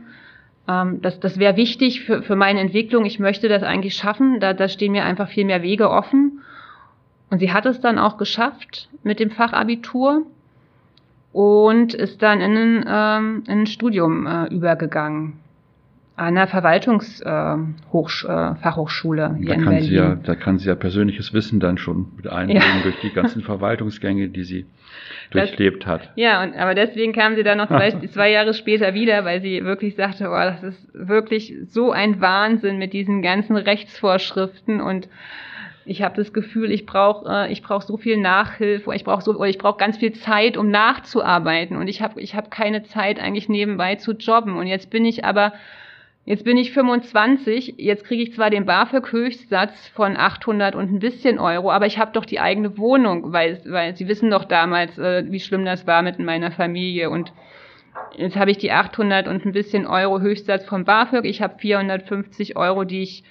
[0.67, 4.53] ähm, das, das wäre wichtig für, für meine Entwicklung, ich möchte das eigentlich schaffen, da,
[4.53, 6.41] da stehen mir einfach viel mehr Wege offen.
[7.29, 10.25] Und sie hat es dann auch geschafft mit dem Fachabitur
[11.33, 15.39] und ist dann in ein, ähm, in ein Studium äh, übergegangen
[16.17, 19.87] an der Verwaltungsfachhochschule äh, hier da in kann Berlin.
[19.87, 22.81] Sie ja, da kann sie ja persönliches Wissen dann schon mit einbringen ja.
[22.81, 24.65] durch die ganzen Verwaltungsgänge, die sie
[25.29, 26.09] durchlebt das, hat.
[26.15, 29.63] Ja, und, aber deswegen kam sie dann noch zwei, zwei Jahre später wieder, weil sie
[29.63, 35.07] wirklich sagte, oh, das ist wirklich so ein Wahnsinn mit diesen ganzen Rechtsvorschriften und
[35.87, 39.31] ich habe das Gefühl, ich brauche äh, ich brauche so viel Nachhilfe, ich brauche so
[39.33, 41.77] oder ich brauche ganz viel Zeit, um nachzuarbeiten.
[41.77, 44.57] Und ich habe ich habe keine Zeit eigentlich nebenbei zu jobben.
[44.57, 45.53] Und jetzt bin ich aber
[46.27, 51.39] Jetzt bin ich 25, jetzt kriege ich zwar den BAföG-Höchstsatz von 800 und ein bisschen
[51.39, 55.23] Euro, aber ich habe doch die eigene Wohnung, weil, weil Sie wissen doch damals, äh,
[55.31, 57.09] wie schlimm das war mit meiner Familie.
[57.09, 57.31] Und
[58.17, 62.57] jetzt habe ich die 800 und ein bisschen Euro Höchstsatz vom BAföG, ich habe 450
[62.57, 63.23] Euro, die ich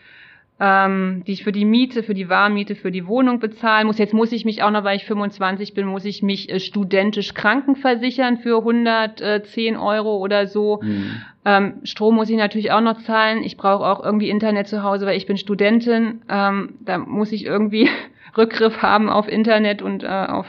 [0.58, 3.98] ähm, die ich für die Miete, für die Warmmiete, für die Wohnung bezahlen muss.
[3.98, 7.34] Jetzt muss ich mich auch noch, weil ich 25 bin, muss ich mich äh, studentisch
[7.34, 10.80] krankenversichern für 110 Euro oder so.
[10.82, 11.22] Mhm.
[11.44, 13.42] Ähm, Strom muss ich natürlich auch noch zahlen.
[13.42, 16.22] Ich brauche auch irgendwie Internet zu Hause, weil ich bin Studentin.
[16.30, 17.90] Ähm, da muss ich irgendwie
[18.36, 20.46] Rückgriff haben auf Internet und äh, auf,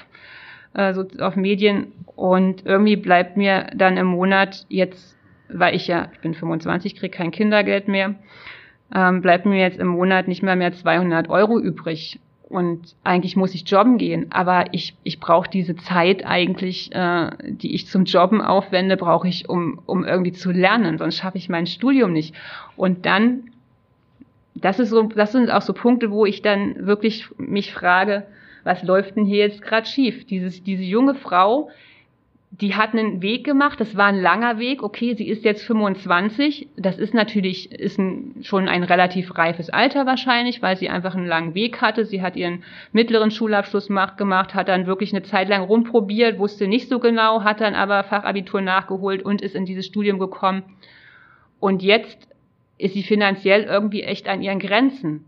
[0.73, 1.91] äh, so, auf Medien.
[2.15, 5.17] Und irgendwie bleibt mir dann im Monat jetzt,
[5.49, 8.15] weil ich ja, ich bin 25, kriege kein Kindergeld mehr
[8.93, 12.19] ähm, bleibt mir jetzt im Monat nicht mehr mehr 200 Euro übrig.
[12.49, 17.75] und eigentlich muss ich jobben gehen, aber ich, ich brauche diese Zeit eigentlich, äh, die
[17.75, 21.67] ich zum Jobben aufwende, brauche ich, um, um irgendwie zu lernen, sonst schaffe ich mein
[21.67, 22.33] Studium nicht.
[22.77, 23.51] Und dann,
[24.55, 28.25] das ist so, das sind auch so Punkte, wo ich dann wirklich mich frage,
[28.63, 30.25] was läuft denn hier jetzt gerade schief?
[30.25, 31.69] Dieses, diese junge Frau,
[32.51, 36.69] die hat einen Weg gemacht, das war ein langer Weg, okay, sie ist jetzt 25,
[36.77, 41.27] das ist natürlich, ist ein, schon ein relativ reifes Alter wahrscheinlich, weil sie einfach einen
[41.27, 45.63] langen Weg hatte, sie hat ihren mittleren Schulabschluss gemacht, hat dann wirklich eine Zeit lang
[45.63, 50.17] rumprobiert, wusste nicht so genau, hat dann aber Fachabitur nachgeholt und ist in dieses Studium
[50.17, 50.63] gekommen.
[51.59, 52.27] Und jetzt
[52.77, 55.25] ist sie finanziell irgendwie echt an ihren Grenzen.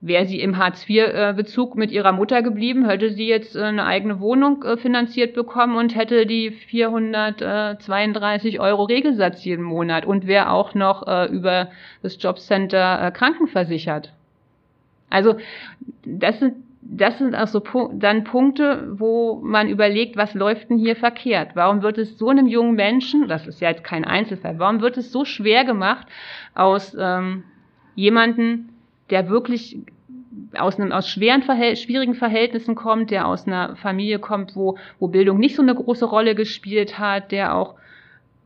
[0.00, 4.62] Wäre sie im Hartz-IV-Bezug mit ihrer Mutter geblieben, hätte sie jetzt äh, eine eigene Wohnung
[4.62, 11.08] äh, finanziert bekommen und hätte die 432 Euro Regelsatz jeden Monat und wäre auch noch
[11.08, 11.70] äh, über
[12.02, 14.12] das Jobcenter krankenversichert.
[15.10, 15.36] Also
[16.04, 21.50] das sind das sind auch dann Punkte, wo man überlegt, was läuft denn hier verkehrt?
[21.54, 24.96] Warum wird es so einem jungen Menschen, das ist ja jetzt kein Einzelfall, warum wird
[24.96, 26.06] es so schwer gemacht,
[26.54, 27.44] aus ähm,
[27.94, 28.70] jemanden
[29.10, 29.78] der wirklich
[30.56, 35.08] aus einem aus schweren Verhält schwierigen Verhältnissen kommt, der aus einer Familie kommt, wo wo
[35.08, 37.74] Bildung nicht so eine große Rolle gespielt hat, der auch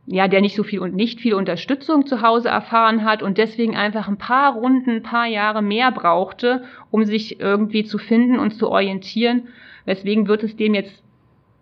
[0.05, 3.75] ja, der nicht so viel und nicht viel Unterstützung zu Hause erfahren hat und deswegen
[3.75, 8.51] einfach ein paar Runden, ein paar Jahre mehr brauchte, um sich irgendwie zu finden und
[8.51, 9.47] zu orientieren.
[9.85, 11.01] Weswegen wird es dem jetzt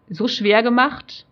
[0.10, 1.26] so schwer gemacht,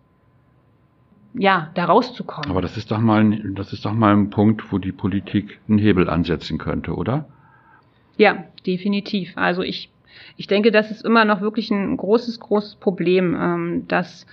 [1.34, 2.50] ja, da rauszukommen.
[2.50, 5.78] Aber das ist doch mal, das ist doch mal ein Punkt, wo die Politik einen
[5.78, 7.26] Hebel ansetzen könnte, oder?
[8.20, 9.32] Ja, definitiv.
[9.36, 9.88] Also ich,
[10.36, 14.26] ich denke, das ist immer noch wirklich ein großes, großes Problem, ähm, dass,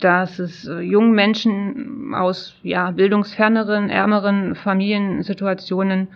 [0.00, 6.08] dass es äh, jungen Menschen aus ja, bildungsferneren, ärmeren Familiensituationen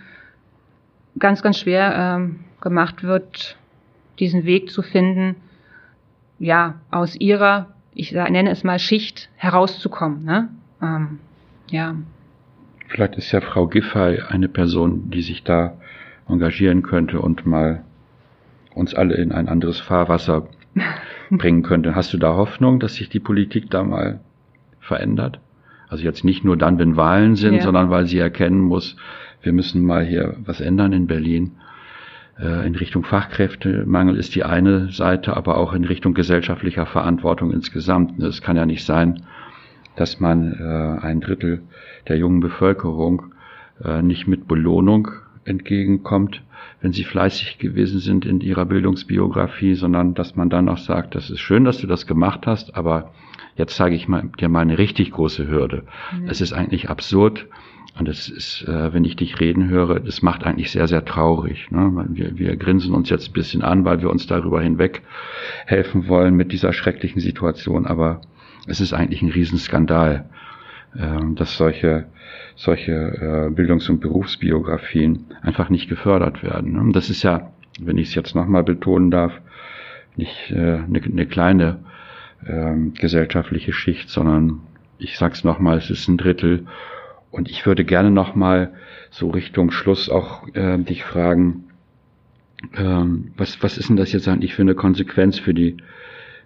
[1.17, 3.57] ganz, ganz schwer ähm, gemacht wird,
[4.19, 5.37] diesen Weg zu finden,
[6.41, 10.25] ja, aus ihrer, ich nenne es mal Schicht herauszukommen.
[10.25, 10.49] Ne?
[10.83, 11.21] Ähm,
[11.71, 11.95] ja.
[12.89, 15.80] Vielleicht ist ja Frau Giffey eine Person, die sich da
[16.31, 17.85] engagieren könnte und mal
[18.75, 20.49] uns alle in ein anderes Fahrwasser
[21.31, 21.95] bringen könnte.
[21.95, 24.21] Hast du da Hoffnung, dass sich die Politik da mal
[24.81, 25.41] verändert?
[25.89, 27.63] Also jetzt nicht nur dann, wenn Wahlen sind, ja.
[27.63, 28.97] sondern weil sie erkennen muss,
[29.43, 31.53] wir müssen mal hier was ändern in Berlin.
[32.39, 38.21] Äh, in Richtung Fachkräftemangel ist die eine Seite, aber auch in Richtung gesellschaftlicher Verantwortung insgesamt.
[38.23, 39.25] Es kann ja nicht sein,
[39.97, 41.63] dass man äh, ein Drittel
[42.09, 43.35] der jungen Bevölkerung
[43.85, 45.09] äh, nicht mit Belohnung
[45.45, 46.43] entgegenkommt,
[46.81, 51.31] wenn sie fleißig gewesen sind in ihrer Bildungsbiografie, sondern dass man dann auch sagt, das
[51.31, 53.13] ist schön, dass du das gemacht hast, aber
[53.57, 55.85] jetzt zeige ich mal, dir mal eine richtig große Hürde.
[56.13, 56.29] Mhm.
[56.29, 57.47] Es ist eigentlich absurd
[57.99, 61.71] und es ist, äh, wenn ich dich reden höre, das macht eigentlich sehr, sehr traurig.
[61.71, 62.07] Ne?
[62.11, 65.03] Wir, wir grinsen uns jetzt ein bisschen an, weil wir uns darüber hinweg
[65.67, 68.21] helfen wollen mit dieser schrecklichen Situation, aber
[68.67, 70.31] es ist eigentlich ein Riesenskandal,
[70.95, 72.07] äh, dass solche
[72.61, 76.79] solche äh, Bildungs- und Berufsbiografien einfach nicht gefördert werden.
[76.79, 79.33] Und das ist ja, wenn ich es jetzt nochmal betonen darf,
[80.15, 81.79] nicht äh, eine, eine kleine
[82.45, 84.61] äh, gesellschaftliche Schicht, sondern
[84.99, 86.67] ich sag's nochmal, es ist ein Drittel.
[87.31, 88.75] Und ich würde gerne nochmal
[89.09, 91.65] so Richtung Schluss auch äh, dich fragen,
[92.77, 95.79] ähm, was, was ist denn das jetzt eigentlich für eine Konsequenz für die,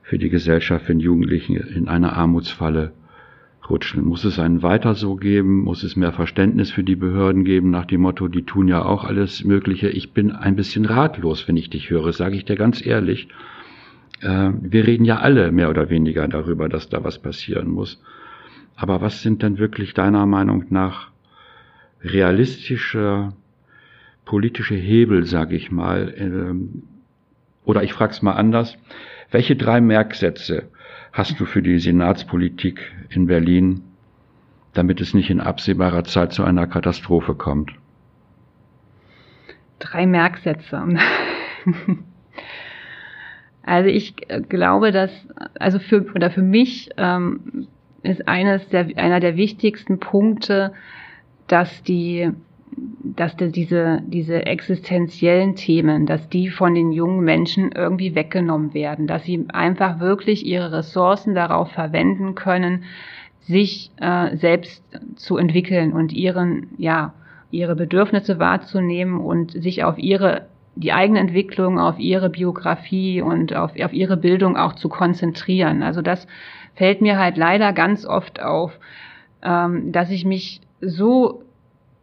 [0.04, 2.92] für die Gesellschaft, wenn Jugendlichen in einer Armutsfalle
[3.70, 4.04] rutschen.
[4.04, 5.62] Muss es einen weiter so geben?
[5.62, 9.04] Muss es mehr Verständnis für die Behörden geben nach dem Motto, die tun ja auch
[9.04, 9.88] alles Mögliche.
[9.88, 13.28] Ich bin ein bisschen ratlos, wenn ich dich höre, sage ich dir ganz ehrlich.
[14.20, 18.02] Äh, wir reden ja alle mehr oder weniger darüber, dass da was passieren muss.
[18.76, 21.10] Aber was sind denn wirklich deiner Meinung nach
[22.02, 23.32] realistische
[24.24, 26.12] politische Hebel, sage ich mal?
[26.16, 26.82] Ähm,
[27.64, 28.76] oder ich frage es mal anders.
[29.30, 30.68] Welche drei Merksätze
[31.14, 33.82] hast du für die Senatspolitik in Berlin,
[34.74, 37.70] damit es nicht in absehbarer Zeit zu einer Katastrophe kommt?
[39.78, 40.86] Drei Merksätze.
[43.66, 44.14] Also ich
[44.50, 45.10] glaube, dass
[45.58, 47.66] also für oder für mich ähm,
[48.02, 50.74] ist eines der einer der wichtigsten Punkte,
[51.46, 52.30] dass die
[52.76, 59.24] dass diese, diese existenziellen Themen, dass die von den jungen Menschen irgendwie weggenommen werden, dass
[59.24, 62.84] sie einfach wirklich ihre Ressourcen darauf verwenden können,
[63.40, 64.82] sich äh, selbst
[65.16, 67.14] zu entwickeln und ihren, ja,
[67.50, 73.72] ihre Bedürfnisse wahrzunehmen und sich auf ihre, die eigene Entwicklung, auf ihre Biografie und auf,
[73.80, 75.82] auf ihre Bildung auch zu konzentrieren.
[75.82, 76.26] Also das
[76.74, 78.78] fällt mir halt leider ganz oft auf,
[79.42, 81.42] ähm, dass ich mich so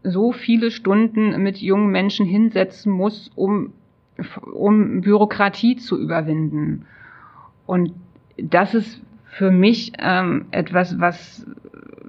[0.04, 3.74] so viele Stunden mit jungen Menschen hinsetzen muss, um
[4.54, 6.86] um Bürokratie zu überwinden.
[7.66, 7.94] Und
[8.38, 11.46] das ist für mich ähm, etwas, was,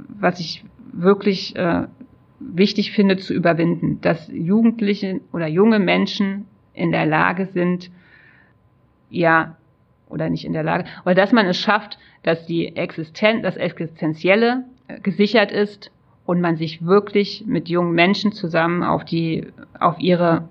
[0.09, 1.87] was ich wirklich äh,
[2.41, 7.91] wichtig finde zu überwinden, dass Jugendliche oder junge Menschen in der Lage sind,
[9.11, 9.57] ja,
[10.09, 14.65] oder nicht in der Lage, aber dass man es schafft, dass die Existenz, das Existenzielle
[14.89, 15.91] äh, gesichert ist
[16.25, 19.49] und man sich wirklich mit jungen Menschen zusammen auf die,
[19.79, 20.49] auf ihre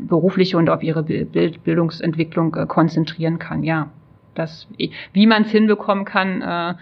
[0.00, 3.62] berufliche und auf ihre Bild, Bildungsentwicklung äh, konzentrieren kann.
[3.62, 3.90] Ja,
[4.34, 4.68] das,
[5.12, 6.74] wie man es hinbekommen kann, äh,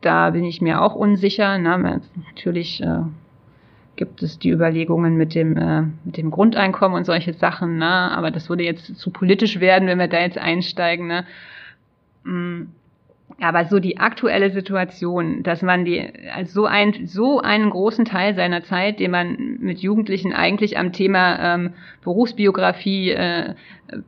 [0.00, 1.58] da bin ich mir auch unsicher.
[1.58, 2.00] Ne?
[2.26, 3.02] Natürlich äh,
[3.96, 7.86] gibt es die Überlegungen mit dem, äh, mit dem Grundeinkommen und solche Sachen, ne?
[7.86, 11.06] aber das würde jetzt zu politisch werden, wenn wir da jetzt einsteigen.
[11.06, 11.26] Ne?
[12.24, 12.62] Mm.
[13.38, 16.04] Aber so die aktuelle Situation, dass man die,
[16.34, 20.92] also so, ein, so einen großen Teil seiner Zeit, den man mit Jugendlichen eigentlich am
[20.92, 23.54] Thema ähm, Berufsbiografie, äh,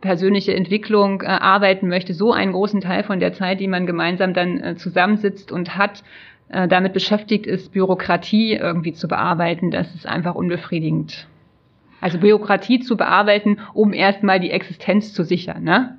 [0.00, 4.34] persönliche Entwicklung äh, arbeiten möchte, so einen großen Teil von der Zeit, die man gemeinsam
[4.34, 6.02] dann äh, zusammensitzt und hat,
[6.48, 11.26] äh, damit beschäftigt ist, Bürokratie irgendwie zu bearbeiten, das ist einfach unbefriedigend.
[12.00, 15.98] Also Bürokratie zu bearbeiten, um erstmal die Existenz zu sichern, ne?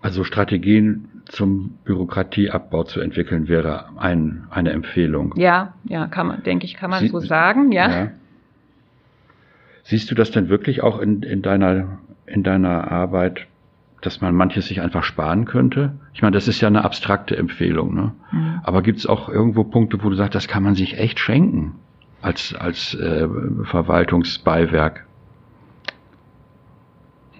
[0.00, 5.34] Also Strategien zum Bürokratieabbau zu entwickeln wäre ein, eine Empfehlung.
[5.36, 7.90] Ja, ja, kann man, denke ich, kann man Sie, so sagen, ja.
[7.90, 8.10] ja.
[9.84, 13.46] Siehst du das denn wirklich auch in, in deiner, in deiner Arbeit,
[14.00, 15.94] dass man manches sich einfach sparen könnte?
[16.12, 18.12] Ich meine, das ist ja eine abstrakte Empfehlung, ne?
[18.32, 18.60] Mhm.
[18.62, 21.74] Aber gibt es auch irgendwo Punkte, wo du sagst, das kann man sich echt schenken
[22.20, 23.28] als, als äh,
[23.64, 25.06] Verwaltungsbeiwerk?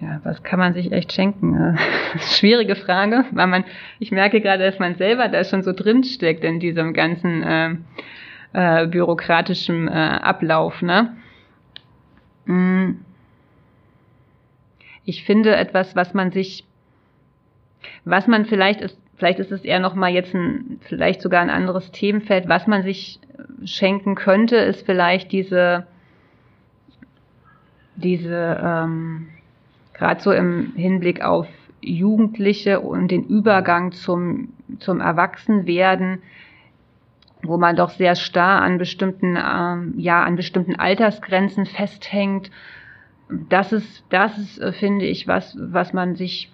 [0.05, 1.79] Ja, was kann man sich echt schenken?
[2.19, 3.65] Schwierige Frage, weil man,
[3.97, 7.75] ich merke gerade, dass man selber da schon so drin steckt in diesem ganzen äh,
[8.53, 10.83] äh, bürokratischen äh, Ablauf.
[10.83, 11.15] Ne?
[12.45, 12.97] Mm.
[15.05, 16.65] Ich finde etwas, was man sich,
[18.03, 21.49] was man vielleicht ist, vielleicht ist es eher noch mal jetzt ein, vielleicht sogar ein
[21.49, 23.19] anderes Themenfeld, was man sich
[23.63, 25.87] schenken könnte, ist vielleicht diese,
[27.95, 29.29] diese ähm,
[29.97, 31.47] gerade so im Hinblick auf
[31.81, 36.21] Jugendliche und den Übergang zum, zum Erwachsenwerden,
[37.43, 42.49] wo man doch sehr starr an bestimmten, ähm, ja, an bestimmten Altersgrenzen festhängt.
[43.29, 46.51] Das ist, das ist, äh, finde ich, was, was man sich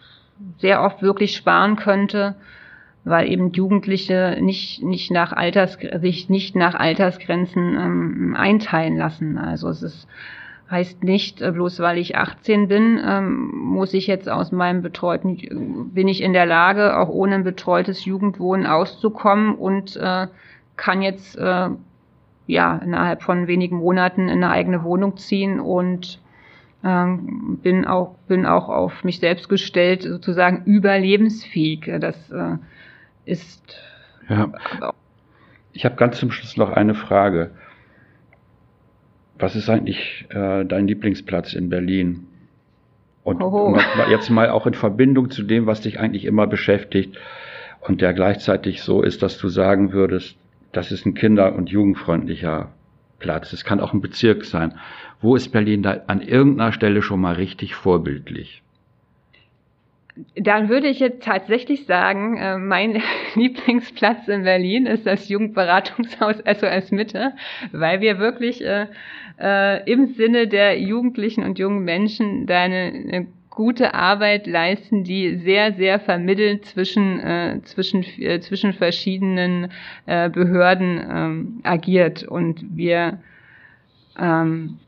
[0.57, 2.35] sehr oft wirklich sparen könnte,
[3.03, 9.37] weil eben Jugendliche nicht, nicht nach Alters, sich nicht nach Altersgrenzen ähm, einteilen lassen.
[9.37, 10.07] Also es ist,
[10.71, 15.89] Heißt nicht, äh, bloß weil ich 18 bin, ähm, muss ich jetzt aus meinem betreuten,
[15.93, 20.27] bin ich in der Lage, auch ohne ein betreutes Jugendwohnen auszukommen und äh,
[20.77, 21.69] kann jetzt äh,
[22.47, 26.21] ja innerhalb von wenigen Monaten in eine eigene Wohnung ziehen und
[26.85, 31.91] ähm, bin auch bin auch auf mich selbst gestellt, sozusagen überlebensfähig.
[31.99, 32.55] Das äh,
[33.25, 33.77] ist
[34.29, 34.49] ja.
[35.73, 37.51] Ich habe ganz zum Schluss noch eine Frage.
[39.41, 42.27] Was ist eigentlich äh, dein Lieblingsplatz in Berlin?
[43.23, 43.79] Und, und
[44.09, 47.17] jetzt mal auch in Verbindung zu dem, was dich eigentlich immer beschäftigt
[47.81, 50.37] und der gleichzeitig so ist, dass du sagen würdest,
[50.71, 52.71] das ist ein kinder- und jugendfreundlicher
[53.19, 53.51] Platz.
[53.51, 54.75] Es kann auch ein Bezirk sein.
[55.21, 58.61] Wo ist Berlin da an irgendeiner Stelle schon mal richtig vorbildlich?
[60.35, 63.01] Dann würde ich jetzt tatsächlich sagen, äh, mein
[63.35, 67.33] Lieblingsplatz in Berlin ist das Jugendberatungshaus SOS Mitte,
[67.71, 68.87] weil wir wirklich äh,
[69.39, 75.37] äh, im Sinne der Jugendlichen und jungen Menschen da eine, eine gute Arbeit leisten, die
[75.37, 78.05] sehr, sehr vermittelnd zwischen, zwischen,
[78.41, 79.67] zwischen verschiedenen
[80.05, 82.23] Behörden ähm, agiert.
[82.23, 83.19] Und wir
[84.17, 84.79] ähm,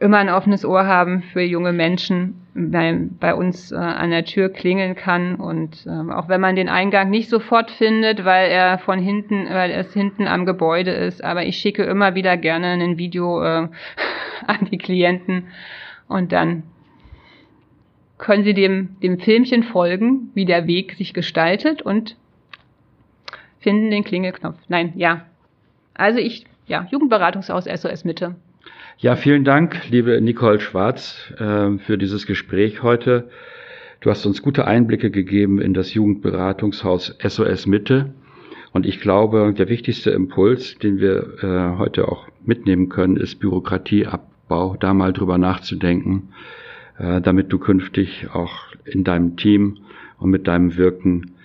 [0.00, 4.48] immer ein offenes Ohr haben für junge Menschen, bei, bei uns äh, an der Tür
[4.48, 8.98] klingeln kann und ähm, auch wenn man den Eingang nicht sofort findet, weil er von
[8.98, 13.42] hinten, weil es hinten am Gebäude ist, aber ich schicke immer wieder gerne ein Video
[13.42, 13.68] äh,
[14.46, 15.48] an die Klienten
[16.08, 16.64] und dann
[18.18, 22.16] können sie dem, dem Filmchen folgen, wie der Weg sich gestaltet und
[23.60, 24.58] finden den Klingelknopf.
[24.68, 25.26] Nein, ja.
[25.94, 28.34] Also ich, ja, Jugendberatungshaus SOS Mitte.
[29.02, 33.30] Ja, vielen Dank, liebe Nicole Schwarz, äh, für dieses Gespräch heute.
[34.00, 38.12] Du hast uns gute Einblicke gegeben in das Jugendberatungshaus SOS Mitte.
[38.72, 44.76] Und ich glaube, der wichtigste Impuls, den wir äh, heute auch mitnehmen können, ist Bürokratieabbau,
[44.78, 46.34] da mal drüber nachzudenken,
[46.98, 48.52] äh, damit du künftig auch
[48.84, 49.78] in deinem Team
[50.18, 51.36] und mit deinem Wirken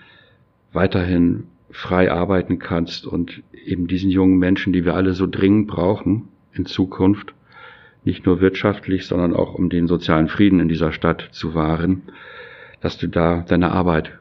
[0.74, 6.28] weiterhin frei arbeiten kannst und eben diesen jungen Menschen, die wir alle so dringend brauchen
[6.52, 7.32] in Zukunft,
[8.06, 12.02] nicht nur wirtschaftlich, sondern auch um den sozialen Frieden in dieser Stadt zu wahren,
[12.80, 14.18] dass du da deine Arbeit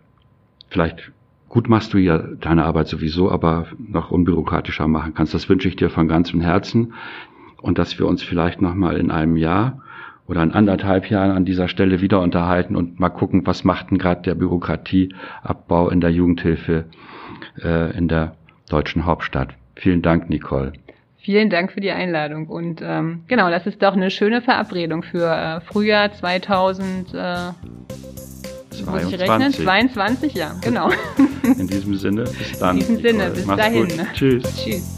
[0.70, 1.12] vielleicht
[1.56, 5.34] gut machst du ja deine Arbeit sowieso, aber noch unbürokratischer machen kannst.
[5.34, 6.94] Das wünsche ich dir von ganzem Herzen
[7.62, 9.82] und dass wir uns vielleicht noch mal in einem Jahr
[10.28, 14.00] oder in anderthalb Jahren an dieser Stelle wieder unterhalten und mal gucken, was macht denn
[14.00, 16.86] gerade der Bürokratieabbau in der Jugendhilfe
[17.64, 18.36] äh, in der
[18.70, 19.56] deutschen Hauptstadt.
[19.76, 20.74] Vielen Dank, Nicole.
[21.26, 22.46] Vielen Dank für die Einladung.
[22.46, 27.16] Und ähm, genau, das ist doch eine schöne Verabredung für äh, Frühjahr 2000.
[27.16, 27.36] Äh,
[28.70, 29.66] 22.
[29.66, 30.92] 22, ja, genau.
[31.58, 32.76] In diesem Sinne, bis dann.
[32.76, 33.88] In diesem Sinne, bis dahin.
[33.88, 34.14] Gut.
[34.14, 34.44] Tschüss.
[34.56, 34.98] Tschüss.